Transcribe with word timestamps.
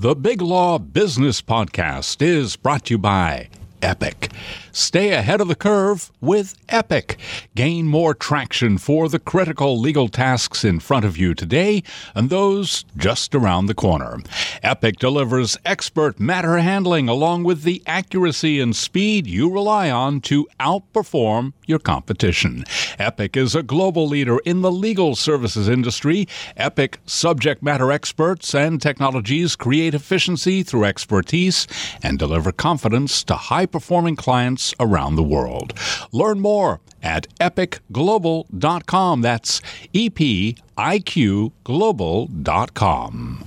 The 0.00 0.14
Big 0.14 0.40
Law 0.40 0.78
Business 0.78 1.42
Podcast 1.42 2.22
is 2.22 2.54
brought 2.54 2.84
to 2.84 2.94
you 2.94 2.98
by 2.98 3.48
Epiq. 3.82 4.30
Stay 4.78 5.10
ahead 5.10 5.40
of 5.40 5.48
the 5.48 5.56
curve 5.56 6.12
with 6.20 6.54
Epiq. 6.68 7.16
Gain 7.56 7.88
more 7.88 8.14
traction 8.14 8.78
for 8.78 9.08
the 9.08 9.18
critical 9.18 9.76
legal 9.76 10.08
tasks 10.08 10.64
in 10.64 10.78
front 10.78 11.04
of 11.04 11.18
you 11.18 11.34
today 11.34 11.82
and 12.14 12.30
those 12.30 12.84
just 12.96 13.34
around 13.34 13.66
the 13.66 13.74
corner. 13.74 14.18
Epiq 14.62 14.96
delivers 14.98 15.58
expert 15.64 16.20
matter 16.20 16.58
handling 16.58 17.08
along 17.08 17.42
with 17.42 17.64
the 17.64 17.82
accuracy 17.88 18.60
and 18.60 18.76
speed 18.76 19.26
you 19.26 19.50
rely 19.50 19.90
on 19.90 20.20
to 20.20 20.46
outperform 20.60 21.54
your 21.66 21.80
competition. 21.80 22.62
Epiq 23.00 23.36
is 23.36 23.56
a 23.56 23.64
global 23.64 24.06
leader 24.06 24.38
in 24.44 24.62
the 24.62 24.70
legal 24.70 25.16
services 25.16 25.68
industry. 25.68 26.28
Epiq 26.56 26.98
subject 27.04 27.64
matter 27.64 27.90
experts 27.90 28.54
and 28.54 28.80
technologies 28.80 29.56
create 29.56 29.92
efficiency 29.92 30.62
through 30.62 30.84
expertise 30.84 31.66
and 32.00 32.16
deliver 32.16 32.52
confidence 32.52 33.24
to 33.24 33.34
high 33.34 33.66
performing 33.66 34.14
clients 34.14 34.67
around 34.80 35.16
the 35.16 35.22
world. 35.22 35.74
Learn 36.12 36.40
more 36.40 36.80
at 37.02 37.28
epiqglobal.com. 37.38 39.20
That's 39.22 39.62
E 39.92 40.10
P 40.10 40.56
I 40.76 40.98
Q 40.98 41.52
global.com. 41.64 43.44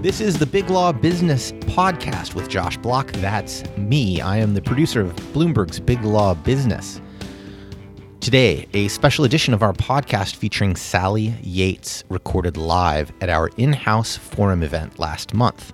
This 0.00 0.20
is 0.20 0.38
the 0.38 0.46
Big 0.46 0.70
Law 0.70 0.92
Business 0.92 1.52
Podcast 1.52 2.34
with 2.34 2.48
Josh 2.48 2.78
Block. 2.78 3.12
That's 3.14 3.62
me. 3.76 4.20
I 4.20 4.38
am 4.38 4.54
the 4.54 4.62
producer 4.62 5.00
of 5.02 5.14
Bloomberg's 5.34 5.80
Big 5.80 6.02
Law 6.02 6.34
Business. 6.34 7.00
Today, 8.20 8.66
a 8.74 8.88
special 8.88 9.24
edition 9.24 9.54
of 9.54 9.62
our 9.62 9.72
podcast 9.72 10.34
featuring 10.34 10.74
Sally 10.74 11.36
Yates, 11.40 12.02
recorded 12.08 12.56
live 12.56 13.12
at 13.20 13.30
our 13.30 13.48
in 13.56 13.72
house 13.72 14.16
forum 14.16 14.62
event 14.62 14.98
last 14.98 15.34
month. 15.34 15.72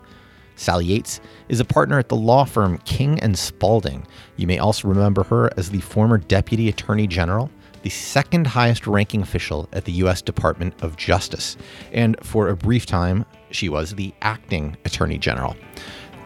Sally 0.54 0.84
Yates 0.84 1.20
is 1.48 1.58
a 1.58 1.64
partner 1.64 1.98
at 1.98 2.10
the 2.10 2.16
law 2.16 2.44
firm 2.44 2.78
King 2.84 3.18
and 3.20 3.36
Spalding. 3.36 4.06
You 4.36 4.46
may 4.46 4.58
also 4.58 4.86
remember 4.88 5.24
her 5.24 5.50
as 5.56 5.70
the 5.70 5.80
former 5.80 6.18
Deputy 6.18 6.68
Attorney 6.68 7.06
General, 7.06 7.50
the 7.82 7.90
second 7.90 8.46
highest 8.46 8.86
ranking 8.86 9.22
official 9.22 9.68
at 9.72 9.86
the 9.86 9.92
U.S. 9.92 10.22
Department 10.22 10.74
of 10.82 10.96
Justice, 10.96 11.56
and 11.92 12.14
for 12.22 12.48
a 12.48 12.56
brief 12.56 12.86
time, 12.86 13.24
she 13.50 13.68
was 13.68 13.94
the 13.94 14.14
acting 14.22 14.76
Attorney 14.84 15.18
General. 15.18 15.56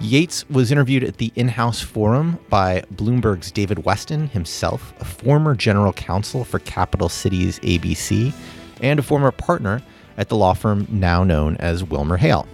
Yates 0.00 0.48
was 0.48 0.70
interviewed 0.70 1.02
at 1.02 1.16
the 1.16 1.32
in 1.34 1.48
house 1.48 1.80
forum 1.80 2.38
by 2.48 2.82
Bloomberg's 2.94 3.50
David 3.50 3.78
Westin 3.78 4.30
himself 4.30 4.94
a 5.00 5.04
former 5.04 5.56
general 5.56 5.92
counsel 5.92 6.44
for 6.44 6.60
Capital 6.60 7.08
Cities 7.08 7.58
ABC 7.60 8.32
and 8.80 9.00
a 9.00 9.02
former 9.02 9.32
partner 9.32 9.82
at 10.16 10.28
the 10.28 10.36
law 10.36 10.54
firm 10.54 10.86
now 10.88 11.24
known 11.24 11.56
as 11.56 11.82
Wilmer 11.82 12.16
Hale. 12.16 12.46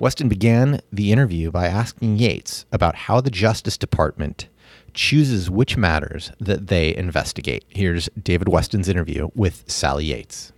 Westin 0.00 0.28
began 0.28 0.80
the 0.92 1.10
interview 1.10 1.50
by 1.50 1.66
asking 1.66 2.18
Yates 2.18 2.64
about 2.70 2.94
how 2.94 3.20
the 3.20 3.30
Justice 3.30 3.76
Department 3.76 4.48
chooses 4.94 5.50
which 5.50 5.76
matters 5.76 6.30
that 6.38 6.68
they 6.68 6.94
investigate. 6.94 7.64
Here's 7.68 8.08
David 8.22 8.46
Westin's 8.46 8.88
interview 8.88 9.30
with 9.34 9.64
Sally 9.66 10.04
Yates. 10.04 10.52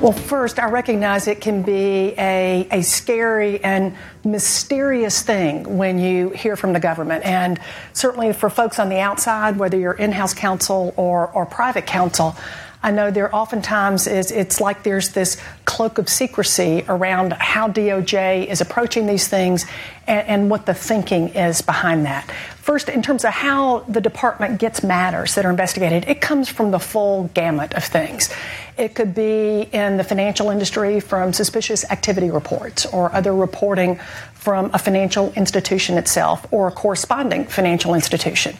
Well, 0.00 0.12
first, 0.12 0.60
I 0.60 0.70
recognize 0.70 1.26
it 1.26 1.40
can 1.40 1.62
be 1.62 2.14
a, 2.16 2.68
a 2.70 2.82
scary 2.82 3.62
and 3.64 3.96
mysterious 4.24 5.22
thing 5.22 5.76
when 5.76 5.98
you 5.98 6.30
hear 6.30 6.54
from 6.54 6.72
the 6.72 6.78
government. 6.78 7.24
And 7.24 7.58
certainly 7.94 8.32
for 8.32 8.48
folks 8.48 8.78
on 8.78 8.90
the 8.90 9.00
outside, 9.00 9.58
whether 9.58 9.76
you're 9.76 9.94
in 9.94 10.12
house 10.12 10.34
counsel 10.34 10.94
or, 10.96 11.32
or 11.32 11.46
private 11.46 11.84
counsel, 11.84 12.36
I 12.82 12.92
know 12.92 13.10
there 13.10 13.34
oftentimes 13.34 14.06
is 14.06 14.30
it's 14.30 14.60
like 14.60 14.84
there's 14.84 15.10
this 15.10 15.36
cloak 15.64 15.98
of 15.98 16.08
secrecy 16.08 16.84
around 16.88 17.32
how 17.32 17.68
DOJ 17.68 18.46
is 18.46 18.60
approaching 18.60 19.06
these 19.06 19.26
things 19.26 19.66
and, 20.06 20.28
and, 20.28 20.50
what 20.50 20.64
the 20.64 20.74
thinking 20.74 21.28
is 21.30 21.60
behind 21.60 22.06
that. 22.06 22.30
First, 22.56 22.88
in 22.88 23.02
terms 23.02 23.24
of 23.24 23.32
how 23.32 23.80
the 23.80 24.00
department 24.00 24.60
gets 24.60 24.82
matters 24.82 25.34
that 25.34 25.44
are 25.44 25.50
investigated, 25.50 26.08
it 26.08 26.20
comes 26.20 26.48
from 26.48 26.70
the 26.70 26.78
full 26.78 27.24
gamut 27.34 27.74
of 27.74 27.84
things. 27.84 28.32
It 28.78 28.94
could 28.94 29.14
be 29.14 29.68
in 29.72 29.96
the 29.96 30.04
financial 30.04 30.50
industry 30.50 31.00
from 31.00 31.32
suspicious 31.32 31.84
activity 31.90 32.30
reports 32.30 32.86
or 32.86 33.12
other 33.12 33.34
reporting 33.34 33.98
from 34.34 34.70
a 34.72 34.78
financial 34.78 35.32
institution 35.32 35.98
itself 35.98 36.46
or 36.52 36.68
a 36.68 36.72
corresponding 36.72 37.44
financial 37.44 37.94
institution. 37.94 38.56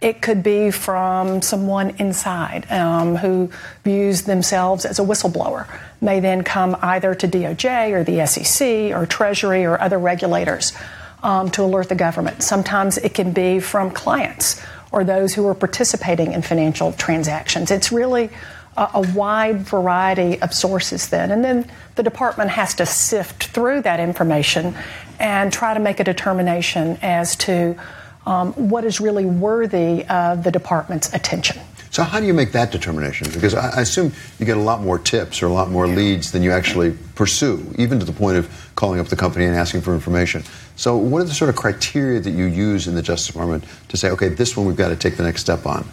It 0.00 0.22
could 0.22 0.42
be 0.42 0.70
from 0.70 1.42
someone 1.42 1.90
inside 1.98 2.70
um, 2.70 3.16
who 3.16 3.50
views 3.84 4.22
themselves 4.22 4.86
as 4.86 4.98
a 4.98 5.02
whistleblower, 5.02 5.66
may 6.00 6.20
then 6.20 6.42
come 6.42 6.76
either 6.80 7.14
to 7.14 7.28
DOJ 7.28 7.92
or 7.92 8.02
the 8.02 8.26
SEC 8.26 8.96
or 8.96 9.04
Treasury 9.04 9.64
or 9.64 9.78
other 9.78 9.98
regulators 9.98 10.72
um, 11.22 11.50
to 11.50 11.62
alert 11.62 11.90
the 11.90 11.94
government. 11.94 12.42
Sometimes 12.42 12.96
it 12.96 13.12
can 13.12 13.32
be 13.32 13.60
from 13.60 13.90
clients 13.90 14.62
or 14.90 15.04
those 15.04 15.34
who 15.34 15.46
are 15.46 15.54
participating 15.54 16.32
in 16.32 16.42
financial 16.42 16.92
transactions. 16.92 17.70
It's 17.70 17.92
really 17.92 18.30
a, 18.76 18.88
a 18.94 19.12
wide 19.12 19.60
variety 19.60 20.40
of 20.40 20.54
sources 20.54 21.08
then. 21.08 21.30
And 21.30 21.44
then 21.44 21.70
the 21.96 22.02
department 22.02 22.50
has 22.50 22.74
to 22.76 22.86
sift 22.86 23.48
through 23.48 23.82
that 23.82 24.00
information 24.00 24.74
and 25.18 25.52
try 25.52 25.74
to 25.74 25.80
make 25.80 26.00
a 26.00 26.04
determination 26.04 26.98
as 27.02 27.36
to 27.36 27.78
um, 28.26 28.52
what 28.52 28.84
is 28.84 29.00
really 29.00 29.24
worthy 29.24 30.04
of 30.06 30.44
the 30.44 30.50
department's 30.50 31.12
attention. 31.12 31.60
So, 31.92 32.04
how 32.04 32.20
do 32.20 32.26
you 32.26 32.34
make 32.34 32.52
that 32.52 32.70
determination? 32.70 33.28
Because 33.32 33.52
I, 33.52 33.80
assume 33.80 34.12
you 34.38 34.46
get 34.46 34.56
a 34.56 34.60
lot 34.60 34.80
more 34.80 34.96
tips 34.96 35.42
or 35.42 35.46
a 35.46 35.52
lot 35.52 35.70
more 35.70 35.88
leads 35.88 36.30
than 36.30 36.40
you 36.40 36.52
actually 36.52 36.96
pursue, 37.16 37.74
even 37.78 37.98
to 37.98 38.04
the 38.04 38.12
point 38.12 38.36
of 38.36 38.70
calling 38.76 39.00
up 39.00 39.08
the 39.08 39.16
company 39.16 39.44
and 39.44 39.56
asking 39.56 39.80
for 39.80 39.92
information. 39.92 40.44
So, 40.76 40.96
what 40.96 41.20
are 41.20 41.24
the 41.24 41.34
sort 41.34 41.50
of 41.50 41.56
criteria 41.56 42.20
that 42.20 42.30
you 42.30 42.44
use 42.44 42.86
in 42.86 42.94
the 42.94 43.02
Justice 43.02 43.26
Department 43.26 43.64
to 43.88 43.96
say, 43.96 44.10
okay, 44.10 44.28
this 44.28 44.56
one 44.56 44.66
we've 44.66 44.76
got 44.76 44.90
to 44.90 44.96
take 44.96 45.16
the 45.16 45.24
next 45.24 45.40
step 45.40 45.66
on? 45.66 45.84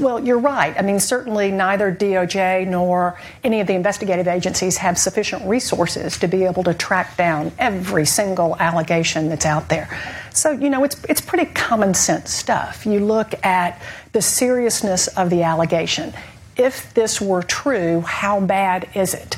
Well, 0.00 0.24
you're 0.24 0.38
right. 0.38 0.74
I 0.78 0.80
mean, 0.80 0.98
certainly 0.98 1.50
neither 1.50 1.94
DOJ 1.94 2.66
nor 2.66 3.20
any 3.44 3.60
of 3.60 3.66
the 3.66 3.74
investigative 3.74 4.26
agencies 4.26 4.78
have 4.78 4.96
sufficient 4.96 5.46
resources 5.46 6.16
to 6.20 6.26
be 6.26 6.44
able 6.44 6.64
to 6.64 6.72
track 6.72 7.18
down 7.18 7.52
every 7.58 8.06
single 8.06 8.56
allegation 8.58 9.28
that's 9.28 9.44
out 9.44 9.68
there. 9.68 9.90
So, 10.32 10.52
you 10.52 10.70
know, 10.70 10.84
it's, 10.84 11.04
it's 11.04 11.20
pretty 11.20 11.52
common 11.52 11.92
sense 11.92 12.32
stuff. 12.32 12.86
You 12.86 13.00
look 13.00 13.34
at 13.44 13.82
the 14.12 14.22
seriousness 14.22 15.06
of 15.08 15.28
the 15.28 15.42
allegation. 15.42 16.14
If 16.56 16.94
this 16.94 17.20
were 17.20 17.42
true, 17.42 18.00
how 18.00 18.40
bad 18.40 18.88
is 18.94 19.12
it? 19.12 19.36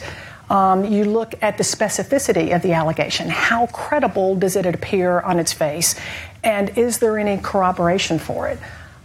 Um, 0.49 0.85
you 0.85 1.07
look 1.07 1.35
at 1.43 1.59
the 1.59 1.65
specificity 1.65 2.55
of 2.55 2.63
the 2.63 2.75
allegation. 2.75 3.29
How 3.29 3.67
credible 3.67 4.37
does 4.37 4.55
it 4.55 4.67
appear 4.67 5.19
on 5.23 5.41
its 5.41 5.53
face? 5.53 5.97
And 6.45 6.79
is 6.79 6.99
there 6.99 7.19
any 7.19 7.43
corroboration 7.43 8.21
for 8.21 8.47
it? 8.47 8.61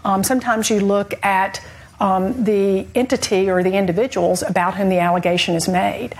Um, 0.07 0.23
sometimes 0.23 0.69
you 0.69 0.79
look 0.79 1.13
at 1.23 1.61
um, 1.99 2.45
the 2.45 2.87
entity 2.95 3.49
or 3.49 3.61
the 3.61 3.73
individuals 3.73 4.41
about 4.41 4.75
whom 4.75 4.87
the 4.87 4.99
allegation 4.99 5.53
is 5.53 5.67
made. 5.67 6.15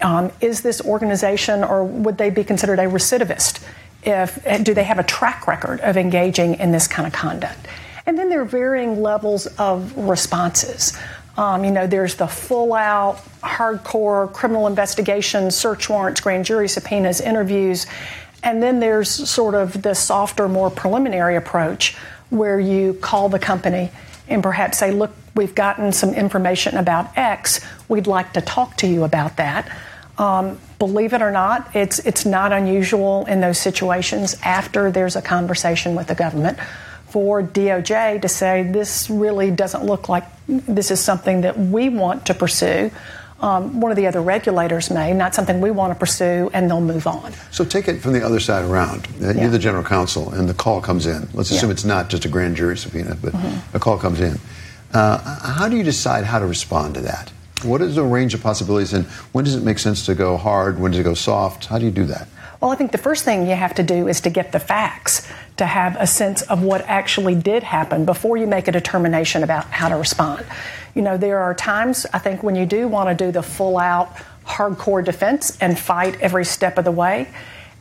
Um, 0.00 0.30
is 0.40 0.60
this 0.60 0.80
organization 0.80 1.64
or 1.64 1.84
would 1.84 2.18
they 2.18 2.30
be 2.30 2.44
considered 2.44 2.78
a 2.78 2.84
recidivist? 2.84 3.64
If, 4.04 4.46
eh, 4.46 4.58
do 4.58 4.74
they 4.74 4.84
have 4.84 5.00
a 5.00 5.02
track 5.02 5.48
record 5.48 5.80
of 5.80 5.96
engaging 5.96 6.54
in 6.54 6.70
this 6.70 6.86
kind 6.86 7.04
of 7.04 7.12
conduct? 7.12 7.66
And 8.06 8.16
then 8.16 8.30
there 8.30 8.40
are 8.42 8.44
varying 8.44 9.02
levels 9.02 9.46
of 9.58 9.96
responses. 9.96 10.96
Um, 11.36 11.64
you 11.64 11.72
know, 11.72 11.88
there's 11.88 12.14
the 12.14 12.28
full 12.28 12.74
out, 12.74 13.24
hardcore 13.42 14.32
criminal 14.32 14.68
investigations, 14.68 15.56
search 15.56 15.88
warrants, 15.88 16.20
grand 16.20 16.44
jury 16.44 16.68
subpoenas, 16.68 17.20
interviews. 17.20 17.86
And 18.44 18.62
then 18.62 18.78
there's 18.78 19.08
sort 19.08 19.56
of 19.56 19.82
the 19.82 19.94
softer, 19.94 20.48
more 20.48 20.70
preliminary 20.70 21.34
approach 21.34 21.96
where 22.32 22.58
you 22.58 22.94
call 22.94 23.28
the 23.28 23.38
company 23.38 23.90
and 24.26 24.42
perhaps 24.42 24.78
say, 24.78 24.90
look, 24.90 25.12
we've 25.34 25.54
gotten 25.54 25.92
some 25.92 26.14
information 26.14 26.76
about 26.76 27.16
X. 27.16 27.60
We'd 27.88 28.06
like 28.06 28.32
to 28.32 28.40
talk 28.40 28.76
to 28.78 28.86
you 28.86 29.04
about 29.04 29.36
that. 29.36 29.70
Um, 30.16 30.58
believe 30.78 31.12
it 31.12 31.22
or 31.22 31.30
not, 31.30 31.74
it's, 31.74 31.98
it's 32.00 32.24
not 32.24 32.52
unusual 32.52 33.26
in 33.26 33.40
those 33.40 33.58
situations 33.58 34.36
after 34.42 34.90
there's 34.90 35.16
a 35.16 35.22
conversation 35.22 35.94
with 35.94 36.06
the 36.06 36.14
government 36.14 36.58
for 37.08 37.42
DOJ 37.42 38.22
to 38.22 38.28
say, 38.28 38.62
this 38.62 39.10
really 39.10 39.50
doesn't 39.50 39.84
look 39.84 40.08
like 40.08 40.24
this 40.48 40.90
is 40.90 40.98
something 40.98 41.42
that 41.42 41.58
we 41.58 41.90
want 41.90 42.26
to 42.26 42.34
pursue 42.34 42.90
um, 43.42 43.80
one 43.80 43.90
of 43.90 43.96
the 43.96 44.06
other 44.06 44.22
regulators 44.22 44.90
may, 44.90 45.12
not 45.12 45.34
something 45.34 45.60
we 45.60 45.70
want 45.70 45.92
to 45.92 45.98
pursue, 45.98 46.48
and 46.54 46.70
they'll 46.70 46.80
move 46.80 47.06
on. 47.06 47.32
So 47.50 47.64
take 47.64 47.88
it 47.88 48.00
from 48.00 48.12
the 48.12 48.24
other 48.24 48.40
side 48.40 48.64
around. 48.64 49.06
Uh, 49.20 49.30
yeah. 49.30 49.42
You're 49.42 49.50
the 49.50 49.58
general 49.58 49.84
counsel, 49.84 50.32
and 50.32 50.48
the 50.48 50.54
call 50.54 50.80
comes 50.80 51.06
in. 51.06 51.28
Let's 51.34 51.50
assume 51.50 51.70
yeah. 51.70 51.74
it's 51.74 51.84
not 51.84 52.08
just 52.08 52.24
a 52.24 52.28
grand 52.28 52.56
jury 52.56 52.76
subpoena, 52.76 53.16
but 53.20 53.32
mm-hmm. 53.32 53.76
a 53.76 53.80
call 53.80 53.98
comes 53.98 54.20
in. 54.20 54.38
Uh, 54.94 55.18
how 55.54 55.68
do 55.68 55.76
you 55.76 55.82
decide 55.82 56.24
how 56.24 56.38
to 56.38 56.46
respond 56.46 56.94
to 56.94 57.00
that? 57.00 57.32
What 57.64 57.80
is 57.80 57.94
the 57.96 58.02
range 58.04 58.34
of 58.34 58.42
possibilities, 58.42 58.92
and 58.92 59.06
when 59.32 59.44
does 59.44 59.54
it 59.54 59.62
make 59.62 59.78
sense 59.78 60.06
to 60.06 60.14
go 60.14 60.36
hard? 60.36 60.78
When 60.80 60.92
does 60.92 61.00
it 61.00 61.04
go 61.04 61.14
soft? 61.14 61.66
How 61.66 61.78
do 61.78 61.84
you 61.84 61.90
do 61.90 62.04
that? 62.06 62.28
Well, 62.60 62.70
I 62.70 62.76
think 62.76 62.92
the 62.92 62.98
first 62.98 63.24
thing 63.24 63.48
you 63.48 63.56
have 63.56 63.74
to 63.74 63.82
do 63.82 64.06
is 64.06 64.20
to 64.20 64.30
get 64.30 64.52
the 64.52 64.60
facts, 64.60 65.28
to 65.56 65.66
have 65.66 65.96
a 65.98 66.06
sense 66.06 66.42
of 66.42 66.62
what 66.62 66.82
actually 66.82 67.34
did 67.34 67.64
happen 67.64 68.04
before 68.04 68.36
you 68.36 68.46
make 68.46 68.68
a 68.68 68.72
determination 68.72 69.42
about 69.42 69.64
how 69.64 69.88
to 69.88 69.96
respond. 69.96 70.46
You 70.94 71.02
know, 71.02 71.16
there 71.16 71.38
are 71.38 71.54
times, 71.54 72.06
I 72.12 72.18
think, 72.18 72.42
when 72.42 72.54
you 72.54 72.66
do 72.66 72.88
want 72.88 73.16
to 73.16 73.24
do 73.24 73.32
the 73.32 73.42
full 73.42 73.78
out, 73.78 74.14
hardcore 74.46 75.04
defense 75.04 75.56
and 75.60 75.78
fight 75.78 76.20
every 76.20 76.44
step 76.44 76.78
of 76.78 76.84
the 76.84 76.90
way. 76.90 77.28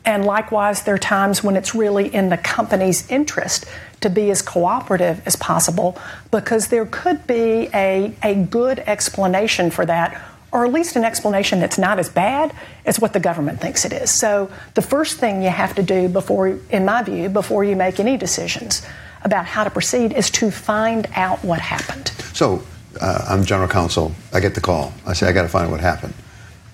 And 0.04 0.26
likewise, 0.26 0.84
there 0.84 0.96
are 0.96 1.00
times 1.00 1.44
when 1.44 1.56
it's 1.56 1.76
really 1.76 2.14
in 2.14 2.30
the 2.30 2.38
company's 2.38 3.10
interest 3.10 3.66
to 4.00 4.10
be 4.10 4.32
as 4.32 4.42
cooperative 4.42 5.22
as 5.28 5.36
possible 5.36 5.98
because 6.32 6.70
there 6.70 6.86
could 6.86 7.28
be 7.28 7.70
a, 7.74 8.16
a 8.24 8.36
good 8.36 8.80
explanation 8.80 9.70
for 9.70 9.86
that 9.86 10.20
or 10.52 10.66
at 10.66 10.74
least 10.74 10.96
an 10.96 11.04
explanation 11.04 11.60
that's 11.60 11.78
not 11.78 11.98
as 11.98 12.10
bad 12.10 12.54
as 12.86 13.00
what 13.00 13.14
the 13.14 13.20
government 13.20 13.62
thinks 13.62 13.86
it 13.86 13.94
is. 13.94 14.12
So, 14.12 14.52
the 14.74 14.82
first 14.82 15.18
thing 15.18 15.42
you 15.42 15.50
have 15.50 15.76
to 15.76 15.84
do 15.84 16.10
before, 16.10 16.60
in 16.70 16.84
my 16.84 17.04
view, 17.04 17.30
before 17.30 17.64
you 17.64 17.76
make 17.76 18.00
any 18.00 18.18
decisions 18.18 18.86
about 19.24 19.46
how 19.46 19.64
to 19.64 19.70
proceed 19.70 20.12
is 20.12 20.30
to 20.32 20.52
find 20.52 21.08
out 21.16 21.44
what 21.44 21.60
happened. 21.60 22.10
So, 22.34 22.64
uh, 23.00 23.26
I'm 23.30 23.46
general 23.46 23.70
counsel. 23.70 24.14
I 24.34 24.40
get 24.40 24.56
the 24.56 24.62
call. 24.62 24.94
I 25.06 25.14
say, 25.14 25.28
I 25.28 25.32
got 25.32 25.44
to 25.44 25.48
find 25.48 25.66
out 25.66 25.72
what 25.72 25.80
happened. 25.80 26.14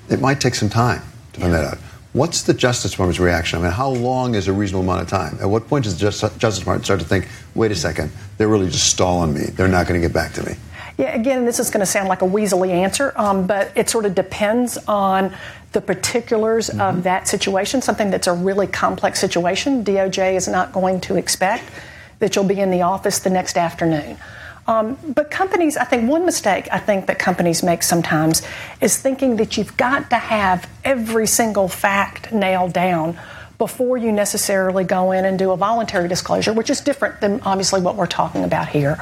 It 0.10 0.20
might 0.20 0.40
take 0.40 0.56
some 0.56 0.70
time 0.70 1.02
to 1.34 1.42
find 1.42 1.54
yeah. 1.54 1.62
that 1.62 1.74
out. 1.74 1.78
What's 2.14 2.44
the 2.44 2.54
Justice 2.54 2.92
Department's 2.92 3.20
reaction? 3.20 3.60
I 3.60 3.64
mean, 3.64 3.72
how 3.72 3.90
long 3.90 4.34
is 4.34 4.48
a 4.48 4.54
reasonable 4.54 4.84
amount 4.84 5.04
of 5.04 5.10
time? 5.10 5.38
At 5.40 5.50
what 5.50 5.68
point 5.68 5.84
does 5.84 6.00
the 6.00 6.10
Justice 6.10 6.60
Department 6.60 6.86
start 6.86 7.00
to 7.02 7.06
think, 7.06 7.28
wait 7.54 7.72
a 7.72 7.76
second, 7.76 8.12
they're 8.38 8.48
really 8.48 8.68
just 8.68 8.90
stalling 8.90 9.34
me. 9.34 9.42
They're 9.42 9.68
not 9.68 9.88
going 9.88 10.02
to 10.02 10.08
get 10.08 10.14
back 10.14 10.34
to 10.34 10.44
me? 10.44 10.56
Yeah, 10.98 11.14
again, 11.14 11.46
this 11.46 11.60
is 11.60 11.70
going 11.70 11.82
to 11.82 11.86
sound 11.86 12.10
like 12.10 12.24
a 12.24 12.26
weaselly 12.26 12.70
answer, 12.70 13.14
um, 13.18 13.46
but 13.46 13.72
it 13.76 13.88
sort 13.88 14.06
of 14.06 14.16
depends 14.16 14.78
on 14.88 15.36
the 15.74 15.82
particulars 15.82 16.70
mm-hmm. 16.70 16.82
of 16.82 17.04
that 17.04 17.28
situation. 17.28 17.84
Something 17.84 18.10
that's 18.10 18.26
a 18.26 18.34
really 18.34 18.66
complex 18.66 19.20
situation, 19.20 19.84
DOJ 19.84 20.34
is 20.34 20.48
not 20.48 20.74
going 20.74 21.00
to 21.02 21.16
expect 21.16 21.66
that 22.18 22.36
you'll 22.36 22.46
be 22.46 22.60
in 22.60 22.72
the 22.72 22.82
office 22.82 23.20
the 23.20 23.30
next 23.30 23.58
afternoon. 23.58 24.18
Um, 24.68 24.98
but 25.16 25.32
companies, 25.32 25.78
I 25.78 25.86
think 25.86 26.10
one 26.10 26.26
mistake 26.26 26.68
I 26.72 26.80
think 26.80 27.06
that 27.08 27.20
companies 27.20 27.64
make 27.64 27.84
sometimes 27.84 28.42
is 28.82 28.98
thinking 28.98 29.38
that 29.38 29.58
you've 29.58 29.78
got 29.78 30.10
to 30.10 30.18
have 30.18 30.70
every 30.84 31.26
single 31.26 31.70
fact 31.70 32.34
nailed 32.34 32.74
down 32.74 33.18
before 33.58 33.98
you 33.98 34.12
necessarily 34.12 34.84
go 34.84 35.12
in 35.14 35.26
and 35.26 35.40
do 35.40 35.52
a 35.52 35.58
voluntary 35.58 36.08
disclosure, 36.08 36.54
which 36.54 36.70
is 36.70 36.82
different 36.82 37.22
than 37.22 37.42
obviously 37.42 37.82
what 37.82 37.96
we're 37.96 38.06
talking 38.06 38.44
about 38.44 38.68
here 38.68 38.98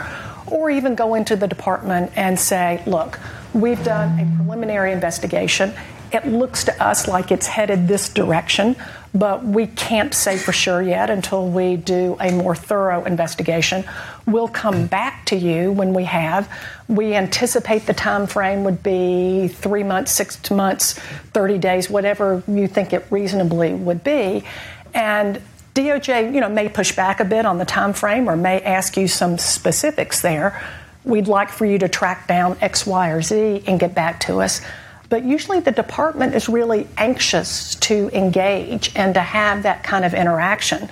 or 0.47 0.69
even 0.69 0.95
go 0.95 1.15
into 1.15 1.35
the 1.35 1.47
department 1.47 2.11
and 2.15 2.39
say, 2.39 2.81
look, 2.85 3.19
we've 3.53 3.83
done 3.83 4.19
a 4.19 4.37
preliminary 4.37 4.91
investigation. 4.91 5.73
It 6.15 6.25
looks 6.25 6.63
to 6.63 6.81
us 6.81 7.09
like 7.09 7.29
it's 7.29 7.45
headed 7.45 7.89
this 7.89 8.07
direction, 8.07 8.77
but 9.13 9.43
we 9.43 9.67
can't 9.67 10.13
say 10.13 10.37
for 10.37 10.53
sure 10.53 10.81
yet 10.81 11.09
until 11.09 11.49
we 11.49 11.75
do 11.75 12.15
a 12.21 12.31
more 12.31 12.55
thorough 12.55 13.03
investigation. 13.03 13.83
We'll 14.25 14.47
come 14.47 14.87
back 14.87 15.25
to 15.25 15.35
you 15.35 15.73
when 15.73 15.93
we 15.93 16.05
have. 16.05 16.49
We 16.87 17.15
anticipate 17.15 17.85
the 17.85 17.93
time 17.93 18.27
frame 18.27 18.63
would 18.63 18.81
be 18.81 19.49
three 19.49 19.83
months, 19.83 20.13
six 20.13 20.49
months, 20.49 20.93
30 21.33 21.57
days, 21.57 21.89
whatever 21.89 22.41
you 22.47 22.69
think 22.69 22.93
it 22.93 23.05
reasonably 23.09 23.73
would 23.73 24.01
be. 24.01 24.45
And 24.93 25.41
DOJ, 25.73 26.33
you 26.33 26.39
know, 26.39 26.47
may 26.47 26.69
push 26.69 26.95
back 26.95 27.19
a 27.19 27.25
bit 27.25 27.45
on 27.45 27.57
the 27.57 27.65
time 27.65 27.91
frame 27.91 28.29
or 28.29 28.37
may 28.37 28.61
ask 28.61 28.95
you 28.95 29.09
some 29.09 29.37
specifics 29.37 30.21
there. 30.21 30.63
We'd 31.03 31.27
like 31.27 31.49
for 31.49 31.65
you 31.65 31.77
to 31.79 31.89
track 31.89 32.25
down 32.29 32.55
X, 32.61 32.87
Y, 32.87 33.09
or 33.09 33.21
Z 33.21 33.65
and 33.67 33.77
get 33.77 33.93
back 33.93 34.21
to 34.21 34.39
us. 34.39 34.61
But 35.09 35.23
usually 35.23 35.59
the 35.59 35.71
department 35.71 36.35
is 36.35 36.49
really 36.49 36.87
anxious 36.97 37.75
to 37.75 38.09
engage 38.13 38.91
and 38.95 39.13
to 39.13 39.21
have 39.21 39.63
that 39.63 39.83
kind 39.83 40.05
of 40.05 40.13
interaction. 40.13 40.89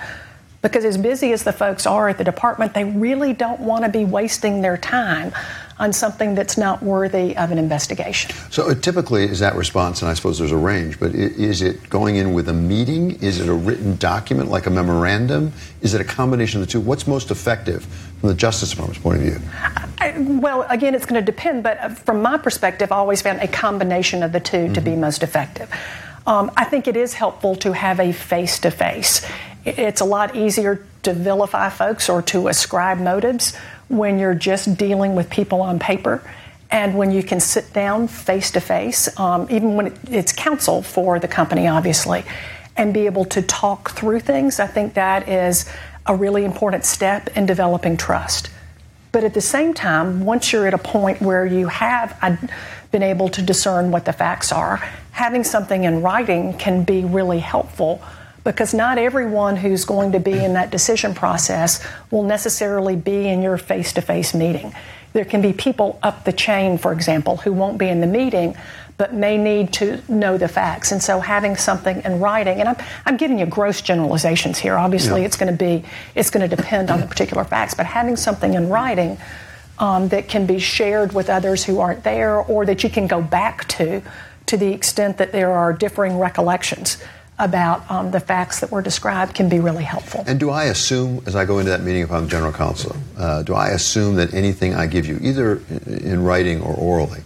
Because 0.64 0.86
as 0.86 0.98
busy 0.98 1.34
as 1.34 1.44
the 1.44 1.52
folks 1.52 1.86
are 1.86 2.08
at 2.10 2.18
the 2.18 2.24
department, 2.24 2.74
they 2.74 2.86
really 2.86 3.34
don't 3.34 3.60
want 3.60 3.84
to 3.84 3.92
be 3.92 4.06
wasting 4.06 4.62
their 4.62 4.78
time 4.78 5.34
on 5.78 5.92
something 5.92 6.36
that's 6.36 6.58
not 6.58 6.82
worthy 6.82 7.36
of 7.36 7.52
an 7.52 7.58
investigation. 7.58 8.32
So 8.50 8.70
uh, 8.70 8.76
typically 8.76 9.26
is 9.26 9.40
that 9.40 9.56
response, 9.56 10.02
and 10.02 10.10
I 10.10 10.14
suppose 10.14 10.40
there's 10.40 10.54
a 10.54 10.58
range, 10.58 11.00
but 11.00 11.14
is 11.14 11.62
it 11.62 11.90
going 11.90 12.16
in 12.16 12.34
with 12.34 12.48
a 12.48 12.54
meeting? 12.54 13.22
Is 13.22 13.42
it 13.42 13.50
a 13.50 13.54
written 13.54 13.98
document 13.98 14.50
like 14.50 14.66
a 14.66 14.70
memorandum? 14.70 15.52
Is 15.82 15.94
it 15.94 16.00
a 16.00 16.06
combination 16.06 16.62
of 16.62 16.68
the 16.68 16.72
two? 16.72 16.80
What's 16.80 17.08
most 17.08 17.30
effective 17.30 17.84
from 18.22 18.30
the 18.30 18.36
Justice 18.36 18.70
Department's 18.70 19.02
point 19.02 19.18
of 19.18 19.24
view? 19.24 19.40
I, 19.98 20.14
well, 20.18 20.66
again, 20.70 20.96
it's 20.96 21.06
going 21.06 21.20
to 21.20 21.26
depend, 21.26 21.64
but 21.64 21.78
uh, 21.80 21.90
from 21.90 22.22
my 22.22 22.38
perspective, 22.38 22.92
I 22.92 22.96
always 22.96 23.22
found 23.22 23.42
a 23.42 23.48
combination 23.50 24.24
of 24.24 24.32
the 24.32 24.40
2 24.40 24.58
mm-hmm. 24.58 24.74
to 24.74 24.82
be 24.82 24.92
mm-hmm. 24.92 25.02
most 25.02 25.24
effective. 25.24 25.70
Um, 26.26 26.52
I 26.56 26.64
think 26.64 26.88
it 26.88 26.96
is 26.96 27.14
helpful 27.14 27.56
to 27.58 27.74
have 27.74 28.00
a 28.00 28.14
face 28.14 28.60
to 28.60 28.72
face. 28.72 29.28
It's 29.66 30.02
a 30.02 30.06
lot 30.06 30.36
easier 30.36 30.86
to 31.04 31.14
vilify 31.14 31.70
folks 31.70 32.10
or 32.10 32.22
to 32.24 32.48
ascribe 32.48 33.00
motives 33.00 33.56
when 33.88 34.20
you're 34.20 34.36
just 34.36 34.78
dealing 34.78 35.16
with 35.16 35.30
people 35.30 35.62
on 35.62 35.80
paper 35.80 36.22
and 36.74 36.98
when 36.98 37.12
you 37.12 37.22
can 37.22 37.40
sit 37.40 37.72
down 37.72 38.08
face 38.08 38.50
to 38.52 38.60
face, 38.60 39.08
um, 39.20 39.48
even 39.52 39.76
when 39.76 39.96
it's 40.10 40.34
counsel 40.34 40.82
for 40.82 41.20
the 41.20 41.28
company, 41.28 41.68
obviously, 41.68 42.26
and 42.76 42.96
be 42.96 43.06
able 43.06 43.26
to 43.26 43.44
talk 43.44 43.92
through 43.92 44.22
things, 44.22 44.60
I 44.60 44.66
think 44.66 44.96
that 44.96 45.30
is 45.30 45.70
a 46.08 46.16
really 46.16 46.44
important 46.44 46.84
step 46.84 47.30
in 47.38 47.46
developing 47.46 47.96
trust. 47.96 48.50
But 49.12 49.24
at 49.24 49.36
the 49.36 49.42
same 49.42 49.76
time, 49.76 50.26
once 50.26 50.52
you're 50.52 50.66
at 50.66 50.74
a 50.74 50.80
point 50.80 51.22
where 51.22 51.46
you 51.46 51.68
have 51.68 52.18
uh, 52.24 52.38
been 52.90 53.04
able 53.04 53.30
to 53.30 53.44
discern 53.44 53.92
what 53.92 54.06
the 54.06 54.14
facts 54.14 54.52
are, 54.52 54.78
having 55.12 55.44
something 55.44 55.84
in 55.84 56.02
writing 56.02 56.58
can 56.58 56.84
be 56.84 57.06
really 57.06 57.38
helpful 57.38 58.02
because 58.44 58.74
not 58.74 58.98
everyone 58.98 59.56
who's 59.56 59.86
going 59.86 60.12
to 60.12 60.20
be 60.20 60.34
in 60.34 60.54
that 60.54 60.70
decision 60.70 61.14
process 61.14 61.86
will 62.12 62.24
necessarily 62.24 62.96
be 62.96 63.28
in 63.28 63.42
your 63.42 63.58
face 63.58 63.94
to 63.94 64.02
face 64.02 64.34
meeting. 64.34 64.74
There 65.14 65.26
can 65.26 65.42
be 65.42 65.54
people 65.54 66.00
up 66.02 66.26
the 66.26 66.34
chain, 66.34 66.78
for 66.78 66.92
example, 66.92 67.38
who 67.38 67.54
won't 67.54 67.78
be 67.78 67.88
in 67.88 68.02
the 68.02 68.08
meeting 68.08 68.56
but 68.98 69.14
may 69.14 69.38
need 69.38 69.74
to 69.74 70.02
know 70.08 70.38
the 70.38 70.48
facts. 70.48 70.92
And 70.92 71.02
so 71.02 71.20
having 71.20 71.56
something 71.56 72.02
in 72.04 72.20
writing, 72.20 72.60
and 72.60 72.70
I'm, 72.70 72.76
I'm 73.06 73.18
giving 73.18 73.40
you 73.40 73.46
gross 73.46 73.82
generalizations 73.82 74.60
here. 74.60 74.78
Obviously, 74.78 75.22
yeah. 75.22 75.28
it's 75.28 75.36
going 75.36 75.52
to 75.52 75.58
be 75.58 75.84
it's 76.16 76.30
going 76.30 76.48
to 76.48 76.56
depend 76.56 76.92
on 76.92 77.00
the 77.00 77.08
particular 77.08 77.44
facts, 77.44 77.74
but 77.74 77.86
having 77.86 78.16
something 78.16 78.54
in 78.54 78.70
writing 78.70 79.18
um, 79.80 80.10
that 80.10 80.28
can 80.28 80.46
be 80.46 80.60
shared 80.60 81.14
with 81.14 81.30
others 81.30 81.64
who 81.64 81.80
aren't 81.80 82.04
there, 82.04 82.40
or 82.40 82.66
that 82.66 82.84
you 82.84 82.90
can 82.90 83.08
go 83.08 83.22
back 83.22 83.68
to, 83.70 84.02
to 84.46 84.58
the 84.58 84.72
extent 84.72 85.18
that 85.18 85.32
there 85.32 85.52
are 85.52 85.74
differing 85.74 86.20
recollections 86.20 87.04
about 87.44 87.90
um, 87.92 88.12
the 88.12 88.20
facts 88.20 88.60
that 88.62 88.72
were 88.72 88.82
described 88.82 89.36
can 89.36 89.50
be 89.50 89.60
really 89.60 89.84
helpful. 89.84 90.24
And 90.26 90.40
do 90.40 90.50
I 90.50 90.66
assume, 90.66 91.24
as 91.26 91.36
I 91.36 91.46
go 91.46 91.60
into 91.60 91.72
that 91.72 91.82
meeting 91.82 92.02
if 92.02 92.12
I'm 92.12 92.28
general 92.28 92.54
counsel, 92.54 92.96
uh, 93.18 93.44
do 93.44 93.54
I 93.54 93.70
assume 93.70 94.16
that 94.16 94.34
anything 94.34 94.74
I 94.74 94.88
give 94.88 95.06
you, 95.06 95.20
either 95.22 95.62
in 95.88 96.24
writing 96.24 96.62
or 96.62 96.74
orally, 96.74 97.22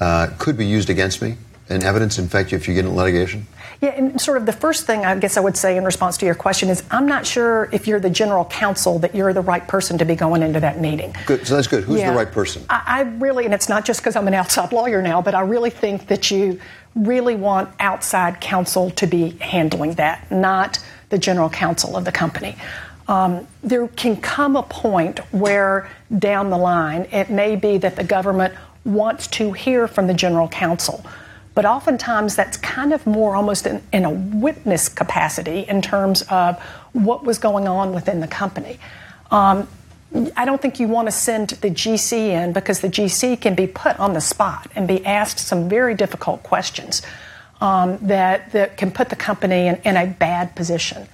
uh, 0.00 0.28
could 0.38 0.56
be 0.56 0.66
used 0.66 0.90
against 0.90 1.20
me 1.20 1.36
in 1.68 1.82
evidence, 1.82 2.18
in 2.18 2.28
fact, 2.28 2.52
if 2.52 2.66
you 2.66 2.74
get 2.74 2.84
in 2.84 2.96
litigation? 2.96 3.46
Yeah, 3.80 3.90
and 3.90 4.20
sort 4.20 4.36
of 4.36 4.44
the 4.44 4.52
first 4.52 4.86
thing 4.86 5.06
I 5.06 5.18
guess 5.18 5.38
I 5.38 5.40
would 5.40 5.56
say 5.56 5.78
in 5.78 5.84
response 5.84 6.18
to 6.18 6.26
your 6.26 6.34
question 6.34 6.68
is 6.68 6.84
I'm 6.90 7.06
not 7.06 7.26
sure 7.26 7.70
if 7.72 7.86
you're 7.86 8.00
the 8.00 8.10
general 8.10 8.44
counsel 8.44 8.98
that 8.98 9.14
you're 9.14 9.32
the 9.32 9.40
right 9.40 9.66
person 9.66 9.96
to 9.98 10.04
be 10.04 10.14
going 10.14 10.42
into 10.42 10.60
that 10.60 10.78
meeting. 10.80 11.14
Good, 11.24 11.46
so 11.46 11.56
that's 11.56 11.66
good. 11.66 11.84
Who's 11.84 12.00
yeah. 12.00 12.10
the 12.10 12.16
right 12.16 12.30
person? 12.30 12.62
I, 12.68 12.82
I 12.86 13.00
really, 13.02 13.46
and 13.46 13.54
it's 13.54 13.70
not 13.70 13.86
just 13.86 14.00
because 14.00 14.16
I'm 14.16 14.28
an 14.28 14.34
outside 14.34 14.72
lawyer 14.72 15.00
now, 15.00 15.22
but 15.22 15.34
I 15.34 15.40
really 15.40 15.70
think 15.70 16.08
that 16.08 16.30
you 16.30 16.60
really 16.94 17.36
want 17.36 17.70
outside 17.80 18.40
counsel 18.40 18.90
to 18.90 19.06
be 19.06 19.30
handling 19.40 19.94
that, 19.94 20.30
not 20.30 20.78
the 21.08 21.16
general 21.18 21.48
counsel 21.48 21.96
of 21.96 22.04
the 22.04 22.12
company. 22.12 22.56
Um, 23.08 23.46
there 23.62 23.88
can 23.88 24.20
come 24.20 24.56
a 24.56 24.62
point 24.62 25.20
where 25.32 25.90
down 26.16 26.50
the 26.50 26.58
line 26.58 27.08
it 27.12 27.30
may 27.30 27.56
be 27.56 27.78
that 27.78 27.96
the 27.96 28.04
government 28.04 28.54
wants 28.84 29.26
to 29.28 29.52
hear 29.52 29.88
from 29.88 30.06
the 30.06 30.14
general 30.14 30.48
counsel. 30.48 31.04
But 31.54 31.64
oftentimes 31.64 32.36
that's 32.36 32.56
kind 32.56 32.92
of 32.92 33.06
more 33.06 33.34
almost 33.34 33.66
in, 33.66 33.82
in 33.92 34.04
a 34.04 34.10
witness 34.10 34.88
capacity 34.88 35.60
in 35.60 35.82
terms 35.82 36.22
of 36.30 36.60
what 36.92 37.24
was 37.24 37.38
going 37.38 37.66
on 37.66 37.92
within 37.92 38.20
the 38.20 38.28
company. 38.28 38.78
Um, 39.30 39.68
I 40.36 40.44
don't 40.44 40.60
think 40.60 40.80
you 40.80 40.88
want 40.88 41.06
to 41.06 41.12
send 41.12 41.50
the 41.50 41.70
GC 41.70 42.12
in 42.12 42.52
because 42.52 42.80
the 42.80 42.88
GC 42.88 43.40
can 43.40 43.54
be 43.54 43.66
put 43.66 43.98
on 44.00 44.12
the 44.12 44.20
spot 44.20 44.68
and 44.74 44.88
be 44.88 45.04
asked 45.06 45.38
some 45.38 45.68
very 45.68 45.94
difficult 45.94 46.42
questions 46.42 47.02
um, 47.60 47.98
that, 48.02 48.50
that 48.52 48.76
can 48.76 48.90
put 48.90 49.08
the 49.08 49.16
company 49.16 49.68
in, 49.68 49.76
in 49.84 49.96
a 49.96 50.06
bad 50.06 50.56
position. 50.56 51.06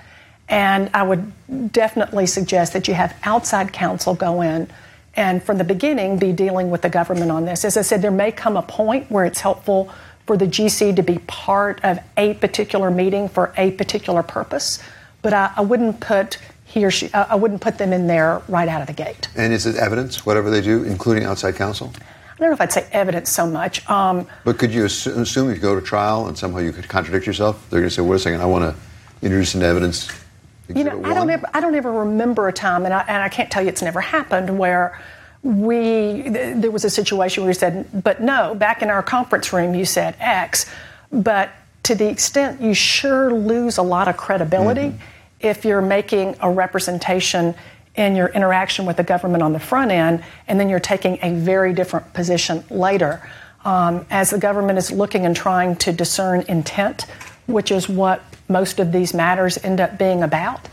And 0.48 0.90
I 0.94 1.02
would 1.02 1.32
definitely 1.72 2.26
suggest 2.26 2.72
that 2.72 2.88
you 2.88 2.94
have 2.94 3.14
outside 3.24 3.72
counsel 3.72 4.14
go 4.14 4.40
in 4.40 4.68
and 5.14 5.42
from 5.42 5.58
the 5.58 5.64
beginning 5.64 6.18
be 6.18 6.32
dealing 6.32 6.70
with 6.70 6.82
the 6.82 6.88
government 6.88 7.30
on 7.30 7.44
this. 7.44 7.64
As 7.64 7.76
I 7.76 7.82
said, 7.82 8.00
there 8.00 8.10
may 8.10 8.30
come 8.30 8.56
a 8.56 8.62
point 8.62 9.10
where 9.10 9.24
it's 9.24 9.40
helpful 9.40 9.90
for 10.26 10.36
the 10.36 10.46
GC 10.46 10.96
to 10.96 11.02
be 11.02 11.18
part 11.26 11.80
of 11.84 11.98
a 12.16 12.34
particular 12.34 12.90
meeting 12.90 13.28
for 13.28 13.52
a 13.56 13.70
particular 13.72 14.22
purpose, 14.22 14.82
but 15.22 15.32
I, 15.32 15.52
I 15.56 15.60
wouldn't 15.62 16.00
put 16.00 16.38
he 16.64 16.84
or 16.84 16.90
she, 16.90 17.12
I 17.14 17.36
wouldn't 17.36 17.60
put 17.60 17.78
them 17.78 17.92
in 17.92 18.08
there 18.08 18.42
right 18.48 18.68
out 18.68 18.80
of 18.80 18.88
the 18.88 18.92
gate. 18.92 19.28
And 19.36 19.52
is 19.52 19.66
it 19.66 19.76
evidence, 19.76 20.26
whatever 20.26 20.50
they 20.50 20.60
do, 20.60 20.82
including 20.82 21.24
outside 21.24 21.54
counsel? 21.54 21.92
I 21.96 22.38
don't 22.38 22.48
know 22.48 22.54
if 22.54 22.60
I'd 22.60 22.72
say 22.72 22.86
evidence 22.92 23.30
so 23.30 23.46
much. 23.46 23.88
Um, 23.88 24.26
but 24.44 24.58
could 24.58 24.74
you 24.74 24.84
assume 24.84 25.48
if 25.48 25.56
you 25.56 25.62
go 25.62 25.78
to 25.78 25.80
trial 25.80 26.26
and 26.26 26.36
somehow 26.36 26.58
you 26.58 26.72
could 26.72 26.88
contradict 26.88 27.24
yourself, 27.24 27.64
they're 27.70 27.80
going 27.80 27.88
to 27.88 27.94
say, 27.94 28.02
wait 28.02 28.16
a 28.16 28.18
second, 28.18 28.42
I 28.42 28.46
want 28.46 28.64
to 28.64 29.24
introduce 29.24 29.54
into 29.54 29.64
evidence? 29.64 30.10
You 30.68 30.84
know, 30.84 31.02
I 31.04 31.14
don't 31.14 31.30
ever, 31.30 31.48
I 31.54 31.60
don't 31.60 31.76
ever 31.76 31.92
remember 31.92 32.48
a 32.48 32.52
time, 32.52 32.84
and 32.84 32.92
I, 32.92 33.04
and 33.06 33.22
I 33.22 33.28
can't 33.28 33.50
tell 33.50 33.62
you 33.62 33.68
it's 33.68 33.82
never 33.82 34.00
happened 34.00 34.58
where 34.58 35.00
we 35.42 36.22
th- 36.24 36.56
there 36.56 36.70
was 36.70 36.84
a 36.84 36.90
situation 36.90 37.42
where 37.42 37.50
we 37.50 37.54
said, 37.54 38.02
but 38.02 38.20
no, 38.20 38.54
back 38.54 38.82
in 38.82 38.90
our 38.90 39.02
conference 39.02 39.52
room 39.52 39.74
you 39.74 39.84
said 39.84 40.16
X, 40.18 40.66
but 41.12 41.50
to 41.84 41.94
the 41.94 42.08
extent 42.08 42.60
you 42.60 42.74
sure 42.74 43.32
lose 43.32 43.78
a 43.78 43.82
lot 43.82 44.08
of 44.08 44.16
credibility 44.16 44.88
mm-hmm. 44.88 44.98
if 45.40 45.64
you're 45.64 45.82
making 45.82 46.36
a 46.40 46.50
representation 46.50 47.54
in 47.94 48.14
your 48.14 48.28
interaction 48.28 48.84
with 48.86 48.96
the 48.96 49.04
government 49.04 49.42
on 49.42 49.52
the 49.52 49.60
front 49.60 49.90
end, 49.90 50.22
and 50.48 50.60
then 50.60 50.68
you're 50.68 50.80
taking 50.80 51.18
a 51.22 51.32
very 51.34 51.72
different 51.72 52.12
position 52.12 52.62
later. 52.70 53.26
Um, 53.64 54.06
as 54.10 54.30
the 54.30 54.38
government 54.38 54.78
is 54.78 54.92
looking 54.92 55.26
and 55.26 55.34
trying 55.34 55.76
to 55.76 55.92
discern 55.92 56.44
intent, 56.48 57.06
which 57.46 57.70
is 57.70 57.88
what 57.88 58.22
most 58.48 58.78
of 58.78 58.92
these 58.92 59.14
matters 59.14 59.58
end 59.64 59.80
up 59.80 59.98
being 59.98 60.22
about, 60.22 60.68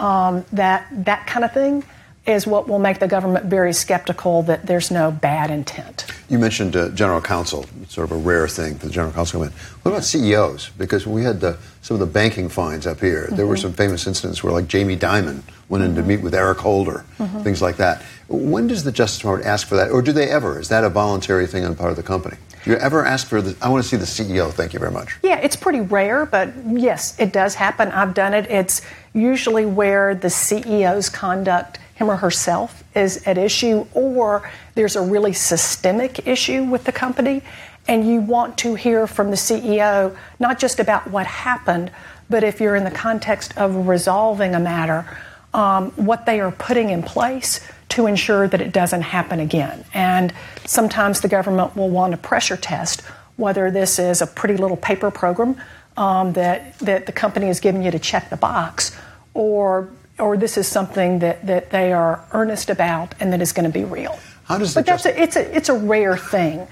um, 0.00 0.44
that 0.52 0.86
that 1.04 1.26
kind 1.26 1.44
of 1.44 1.52
thing 1.52 1.84
is 2.26 2.46
what 2.46 2.66
will 2.66 2.78
make 2.78 3.00
the 3.00 3.06
government 3.06 3.46
very 3.46 3.72
skeptical 3.72 4.42
that 4.44 4.66
there's 4.66 4.90
no 4.90 5.10
bad 5.10 5.50
intent. 5.50 6.06
You 6.30 6.38
mentioned 6.38 6.74
uh, 6.74 6.88
general 6.90 7.20
counsel, 7.20 7.66
sort 7.88 8.10
of 8.10 8.12
a 8.12 8.20
rare 8.20 8.48
thing 8.48 8.76
for 8.76 8.86
the 8.86 8.92
general 8.92 9.12
counsel. 9.12 9.40
What 9.40 9.52
about 9.84 10.04
CEOs? 10.04 10.70
Because 10.70 11.06
we 11.06 11.22
had 11.22 11.40
the, 11.40 11.58
some 11.82 11.96
of 11.96 12.00
the 12.00 12.06
banking 12.06 12.48
fines 12.48 12.86
up 12.86 13.00
here. 13.00 13.24
Mm-hmm. 13.24 13.36
There 13.36 13.46
were 13.46 13.56
mm-hmm. 13.56 13.62
some 13.62 13.72
famous 13.74 14.06
incidents 14.06 14.42
where, 14.42 14.52
like, 14.52 14.68
Jamie 14.68 14.96
Dimon 14.96 15.42
went 15.68 15.84
in 15.84 15.94
to 15.94 16.00
mm-hmm. 16.00 16.08
meet 16.08 16.22
with 16.22 16.34
Eric 16.34 16.58
Holder, 16.58 17.04
mm-hmm. 17.18 17.42
things 17.42 17.60
like 17.60 17.76
that. 17.76 18.02
When 18.28 18.68
does 18.68 18.84
the 18.84 18.92
Justice 18.92 19.18
Department 19.18 19.46
ask 19.46 19.66
for 19.66 19.76
that, 19.76 19.90
or 19.90 20.00
do 20.00 20.12
they 20.12 20.30
ever? 20.30 20.58
Is 20.58 20.68
that 20.70 20.82
a 20.82 20.88
voluntary 20.88 21.46
thing 21.46 21.64
on 21.64 21.72
the 21.72 21.76
part 21.76 21.90
of 21.90 21.96
the 21.96 22.02
company? 22.02 22.38
Do 22.64 22.70
you 22.70 22.76
ever 22.76 23.04
ask 23.04 23.26
for 23.26 23.42
the? 23.42 23.54
I 23.60 23.68
want 23.68 23.84
to 23.84 23.88
see 23.88 23.98
the 23.98 24.06
CEO. 24.06 24.50
Thank 24.50 24.72
you 24.72 24.78
very 24.78 24.90
much. 24.90 25.18
Yeah, 25.22 25.38
it's 25.38 25.56
pretty 25.56 25.82
rare, 25.82 26.24
but 26.24 26.50
yes, 26.66 27.14
it 27.20 27.30
does 27.30 27.54
happen. 27.54 27.88
I've 27.92 28.14
done 28.14 28.32
it. 28.32 28.50
It's 28.50 28.80
usually 29.12 29.66
where 29.66 30.14
the 30.14 30.28
CEO's 30.28 31.10
conduct 31.10 31.78
him 31.94 32.10
or 32.10 32.16
herself 32.16 32.82
is 32.94 33.26
at 33.26 33.38
issue, 33.38 33.86
or 33.94 34.48
there's 34.74 34.96
a 34.96 35.02
really 35.02 35.32
systemic 35.32 36.26
issue 36.26 36.64
with 36.64 36.84
the 36.84 36.92
company, 36.92 37.42
and 37.86 38.08
you 38.08 38.20
want 38.20 38.58
to 38.58 38.74
hear 38.74 39.06
from 39.06 39.30
the 39.30 39.36
CEO 39.36 40.16
not 40.38 40.58
just 40.58 40.80
about 40.80 41.08
what 41.10 41.26
happened, 41.26 41.90
but 42.30 42.42
if 42.42 42.60
you're 42.60 42.76
in 42.76 42.84
the 42.84 42.90
context 42.90 43.56
of 43.58 43.86
resolving 43.86 44.54
a 44.54 44.60
matter, 44.60 45.06
um, 45.52 45.90
what 45.92 46.26
they 46.26 46.40
are 46.40 46.50
putting 46.50 46.90
in 46.90 47.02
place 47.02 47.60
to 47.90 48.06
ensure 48.06 48.48
that 48.48 48.60
it 48.60 48.72
doesn't 48.72 49.02
happen 49.02 49.38
again. 49.38 49.84
And 49.94 50.32
sometimes 50.64 51.20
the 51.20 51.28
government 51.28 51.76
will 51.76 51.90
want 51.90 52.10
to 52.10 52.16
pressure 52.16 52.56
test 52.56 53.02
whether 53.36 53.70
this 53.70 53.98
is 53.98 54.22
a 54.22 54.26
pretty 54.26 54.56
little 54.56 54.76
paper 54.76 55.10
program 55.10 55.56
um, 55.96 56.32
that, 56.32 56.76
that 56.80 57.06
the 57.06 57.12
company 57.12 57.48
is 57.48 57.60
giving 57.60 57.82
you 57.82 57.90
to 57.90 57.98
check 57.98 58.30
the 58.30 58.36
box, 58.36 58.96
or 59.32 59.88
or 60.18 60.36
this 60.36 60.56
is 60.56 60.68
something 60.68 61.18
that, 61.20 61.46
that 61.46 61.70
they 61.70 61.92
are 61.92 62.24
earnest 62.32 62.70
about 62.70 63.14
and 63.20 63.32
that 63.32 63.40
is 63.40 63.52
going 63.52 63.70
to 63.70 63.72
be 63.72 63.84
real. 63.84 64.18
How 64.44 64.58
does 64.58 64.74
but 64.74 64.86
that's 64.86 65.06
a, 65.06 65.20
it's 65.20 65.36
a 65.36 65.56
it's 65.56 65.68
a 65.70 65.74
rare 65.74 66.16
thing 66.16 66.66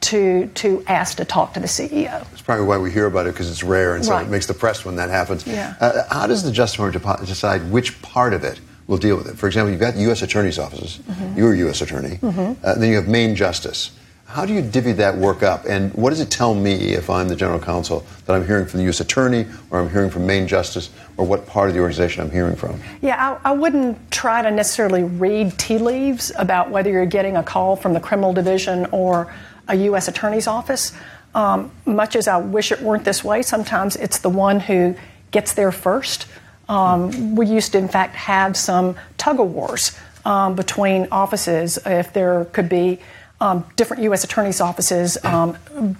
to 0.00 0.46
to 0.54 0.82
ask 0.86 1.16
to 1.18 1.24
talk 1.24 1.54
to 1.54 1.60
the 1.60 1.66
CEO. 1.66 2.10
That's 2.30 2.42
probably 2.42 2.66
why 2.66 2.78
we 2.78 2.90
hear 2.90 3.06
about 3.06 3.26
it 3.26 3.34
because 3.34 3.50
it's 3.50 3.62
rare, 3.62 3.96
and 3.96 4.04
so 4.04 4.12
right. 4.12 4.26
it 4.26 4.30
makes 4.30 4.46
the 4.46 4.54
press 4.54 4.84
when 4.84 4.96
that 4.96 5.10
happens. 5.10 5.46
Yeah. 5.46 5.74
Uh, 5.80 6.02
how 6.10 6.26
does 6.26 6.42
the 6.42 6.52
Justice 6.52 6.92
Department 6.92 7.28
decide 7.28 7.70
which 7.70 8.00
part 8.00 8.32
of 8.32 8.44
it 8.44 8.60
will 8.86 8.96
deal 8.96 9.16
with 9.16 9.28
it? 9.28 9.36
For 9.36 9.46
example, 9.46 9.70
you've 9.70 9.80
got 9.80 9.94
the 9.94 10.00
U.S. 10.02 10.22
attorneys' 10.22 10.58
offices. 10.58 10.98
Mm-hmm. 11.06 11.38
You're 11.38 11.52
a 11.52 11.58
U.S. 11.58 11.82
attorney. 11.82 12.16
Mm-hmm. 12.16 12.64
Uh, 12.64 12.74
then 12.76 12.88
you 12.88 12.96
have 12.96 13.08
Main 13.08 13.34
Justice. 13.34 13.90
How 14.28 14.44
do 14.44 14.52
you 14.52 14.60
divvy 14.60 14.92
that 14.92 15.16
work 15.16 15.42
up? 15.42 15.64
And 15.64 15.92
what 15.94 16.10
does 16.10 16.20
it 16.20 16.30
tell 16.30 16.54
me 16.54 16.92
if 16.92 17.08
I'm 17.08 17.28
the 17.28 17.34
general 17.34 17.58
counsel 17.58 18.04
that 18.26 18.36
I'm 18.36 18.46
hearing 18.46 18.66
from 18.66 18.76
the 18.76 18.84
U.S. 18.84 19.00
attorney 19.00 19.46
or 19.70 19.80
I'm 19.80 19.88
hearing 19.88 20.10
from 20.10 20.26
Main 20.26 20.46
Justice 20.46 20.90
or 21.16 21.24
what 21.24 21.46
part 21.46 21.70
of 21.70 21.74
the 21.74 21.80
organization 21.80 22.22
I'm 22.22 22.30
hearing 22.30 22.54
from? 22.54 22.78
Yeah, 23.00 23.38
I, 23.42 23.50
I 23.50 23.52
wouldn't 23.54 24.10
try 24.10 24.42
to 24.42 24.50
necessarily 24.50 25.02
read 25.02 25.58
tea 25.58 25.78
leaves 25.78 26.30
about 26.36 26.70
whether 26.70 26.90
you're 26.90 27.06
getting 27.06 27.38
a 27.38 27.42
call 27.42 27.74
from 27.74 27.94
the 27.94 28.00
criminal 28.00 28.34
division 28.34 28.84
or 28.92 29.34
a 29.66 29.74
U.S. 29.76 30.08
attorney's 30.08 30.46
office. 30.46 30.92
Um, 31.34 31.70
much 31.86 32.14
as 32.14 32.28
I 32.28 32.36
wish 32.36 32.70
it 32.70 32.82
weren't 32.82 33.06
this 33.06 33.24
way, 33.24 33.40
sometimes 33.40 33.96
it's 33.96 34.18
the 34.18 34.30
one 34.30 34.60
who 34.60 34.94
gets 35.30 35.54
there 35.54 35.72
first. 35.72 36.26
Um, 36.68 37.34
we 37.34 37.46
used 37.46 37.72
to, 37.72 37.78
in 37.78 37.88
fact, 37.88 38.14
have 38.14 38.58
some 38.58 38.94
tug 39.16 39.40
of 39.40 39.50
wars 39.54 39.98
um, 40.26 40.54
between 40.54 41.08
offices 41.10 41.78
if 41.86 42.12
there 42.12 42.44
could 42.46 42.68
be 42.68 42.98
um, 43.40 43.64
different 43.76 44.02
U.S. 44.04 44.24
attorneys' 44.24 44.60
offices, 44.60 45.16
um, 45.24 45.56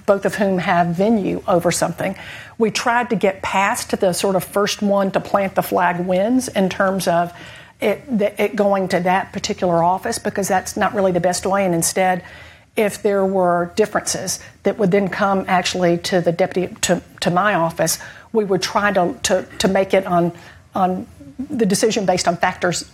both 0.07 0.25
of 0.25 0.35
whom 0.35 0.59
have 0.59 0.88
venue 0.88 1.42
over 1.47 1.71
something. 1.71 2.16
We 2.59 2.71
tried 2.71 3.11
to 3.11 3.16
get 3.16 3.42
past 3.42 3.99
the 3.99 4.12
sort 4.12 4.35
of 4.35 4.42
first 4.42 4.83
one 4.83 5.12
to 5.12 5.21
plant 5.21 5.54
the 5.54 5.62
flag 5.62 6.04
wins 6.04 6.49
in 6.49 6.68
terms 6.68 7.07
of 7.07 7.33
it, 7.80 8.02
it 8.38 8.57
going 8.57 8.88
to 8.88 9.00
that 9.00 9.33
particular 9.33 9.85
office 9.85 10.18
because 10.18 10.49
that's 10.49 10.76
not 10.76 10.95
really 10.95 11.12
the 11.12 11.21
best 11.21 11.47
way. 11.47 11.64
And 11.64 11.75
instead, 11.75 12.25
if 12.76 13.02
there 13.02 13.25
were 13.25 13.73
differences 13.76 14.40
that 14.64 14.78
would 14.78 14.90
then 14.90 15.09
come 15.09 15.45
actually 15.47 15.99
to 15.99 16.21
the 16.21 16.33
deputy 16.33 16.75
to, 16.83 17.00
to 17.21 17.30
my 17.30 17.54
office, 17.54 17.99
we 18.33 18.45
would 18.45 18.62
try 18.62 18.92
to, 18.92 19.16
to, 19.25 19.47
to 19.59 19.68
make 19.68 19.95
it 19.95 20.07
on 20.07 20.33
on 20.75 21.07
the 21.38 21.64
decision 21.64 22.04
based 22.04 22.26
on 22.26 22.37
factors 22.37 22.90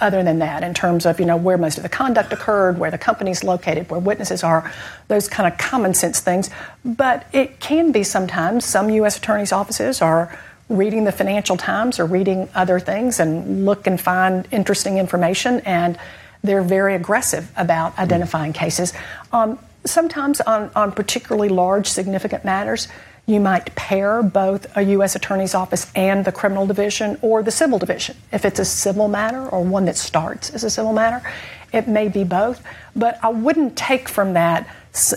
other 0.00 0.22
than 0.24 0.40
that 0.40 0.64
in 0.64 0.74
terms 0.74 1.06
of 1.06 1.20
you 1.20 1.26
know 1.26 1.36
where 1.36 1.56
most 1.56 1.76
of 1.76 1.84
the 1.84 1.88
conduct 1.88 2.32
occurred 2.32 2.78
where 2.78 2.90
the 2.90 2.98
company's 2.98 3.44
located 3.44 3.88
where 3.88 4.00
witnesses 4.00 4.42
are 4.42 4.72
those 5.06 5.28
kind 5.28 5.50
of 5.50 5.56
common 5.58 5.94
sense 5.94 6.20
things. 6.20 6.50
But 6.84 7.26
it 7.32 7.60
can 7.60 7.92
be 7.92 8.02
sometimes 8.02 8.64
some 8.64 8.90
u.s 8.90 9.16
attorneys 9.16 9.52
offices 9.52 10.02
are 10.02 10.36
reading 10.68 11.04
the 11.04 11.12
financial 11.12 11.56
times 11.56 12.00
or 12.00 12.06
reading 12.06 12.48
other 12.54 12.80
things 12.80 13.20
and 13.20 13.64
look 13.64 13.86
and 13.86 14.00
find 14.00 14.48
interesting 14.50 14.98
information 14.98 15.60
and 15.60 15.96
they're 16.42 16.62
very 16.62 16.94
aggressive 16.94 17.50
about 17.56 17.96
identifying 17.98 18.52
cases. 18.52 18.92
Um, 19.32 19.58
sometimes 19.84 20.40
on, 20.40 20.70
on 20.74 20.92
particularly 20.92 21.48
large 21.48 21.86
significant 21.86 22.44
matters 22.44 22.88
you 23.26 23.40
might 23.40 23.74
pair 23.74 24.22
both 24.22 24.74
a 24.76 24.82
U.S. 24.82 25.16
Attorney's 25.16 25.54
Office 25.54 25.90
and 25.94 26.24
the 26.24 26.32
criminal 26.32 26.66
division 26.66 27.18
or 27.22 27.42
the 27.42 27.50
civil 27.50 27.78
division. 27.78 28.16
If 28.32 28.44
it's 28.44 28.60
a 28.60 28.64
civil 28.64 29.08
matter 29.08 29.48
or 29.48 29.62
one 29.62 29.84
that 29.86 29.96
starts 29.96 30.50
as 30.50 30.62
a 30.62 30.70
civil 30.70 30.92
matter, 30.92 31.28
it 31.72 31.88
may 31.88 32.08
be 32.08 32.22
both. 32.22 32.62
But 32.94 33.18
I 33.22 33.30
wouldn't 33.30 33.76
take 33.76 34.08
from 34.08 34.34
that 34.34 34.68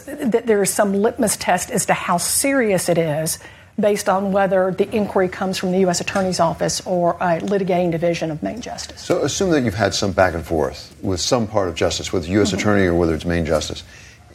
that 0.08 0.46
there 0.46 0.62
is 0.62 0.70
some 0.70 0.94
litmus 0.94 1.38
test 1.38 1.72
as 1.72 1.86
to 1.86 1.94
how 1.94 2.18
serious 2.18 2.90
it 2.90 2.98
is 2.98 3.40
based 3.80 4.10
on 4.10 4.34
whether 4.34 4.72
the 4.72 4.94
inquiry 4.94 5.30
comes 5.30 5.58
from 5.58 5.72
the 5.72 5.80
U.S. 5.80 6.02
Attorney's 6.02 6.40
Office 6.40 6.86
or 6.86 7.12
a 7.14 7.40
litigating 7.40 7.92
division 7.92 8.30
of 8.30 8.44
Main 8.44 8.60
Justice. 8.60 9.02
So 9.02 9.24
assume 9.24 9.52
that 9.52 9.62
you've 9.62 9.76
had 9.76 9.94
some 9.94 10.12
back 10.12 10.34
and 10.34 10.46
forth 10.46 10.94
with 11.02 11.22
some 11.22 11.48
part 11.48 11.70
of 11.70 11.76
justice, 11.76 12.12
with 12.12 12.24
the 12.24 12.32
U.S. 12.32 12.50
Mm-hmm. 12.50 12.58
Attorney 12.58 12.86
or 12.88 12.96
whether 12.96 13.16
it's 13.16 13.24
Main 13.24 13.46
Justice, 13.46 13.84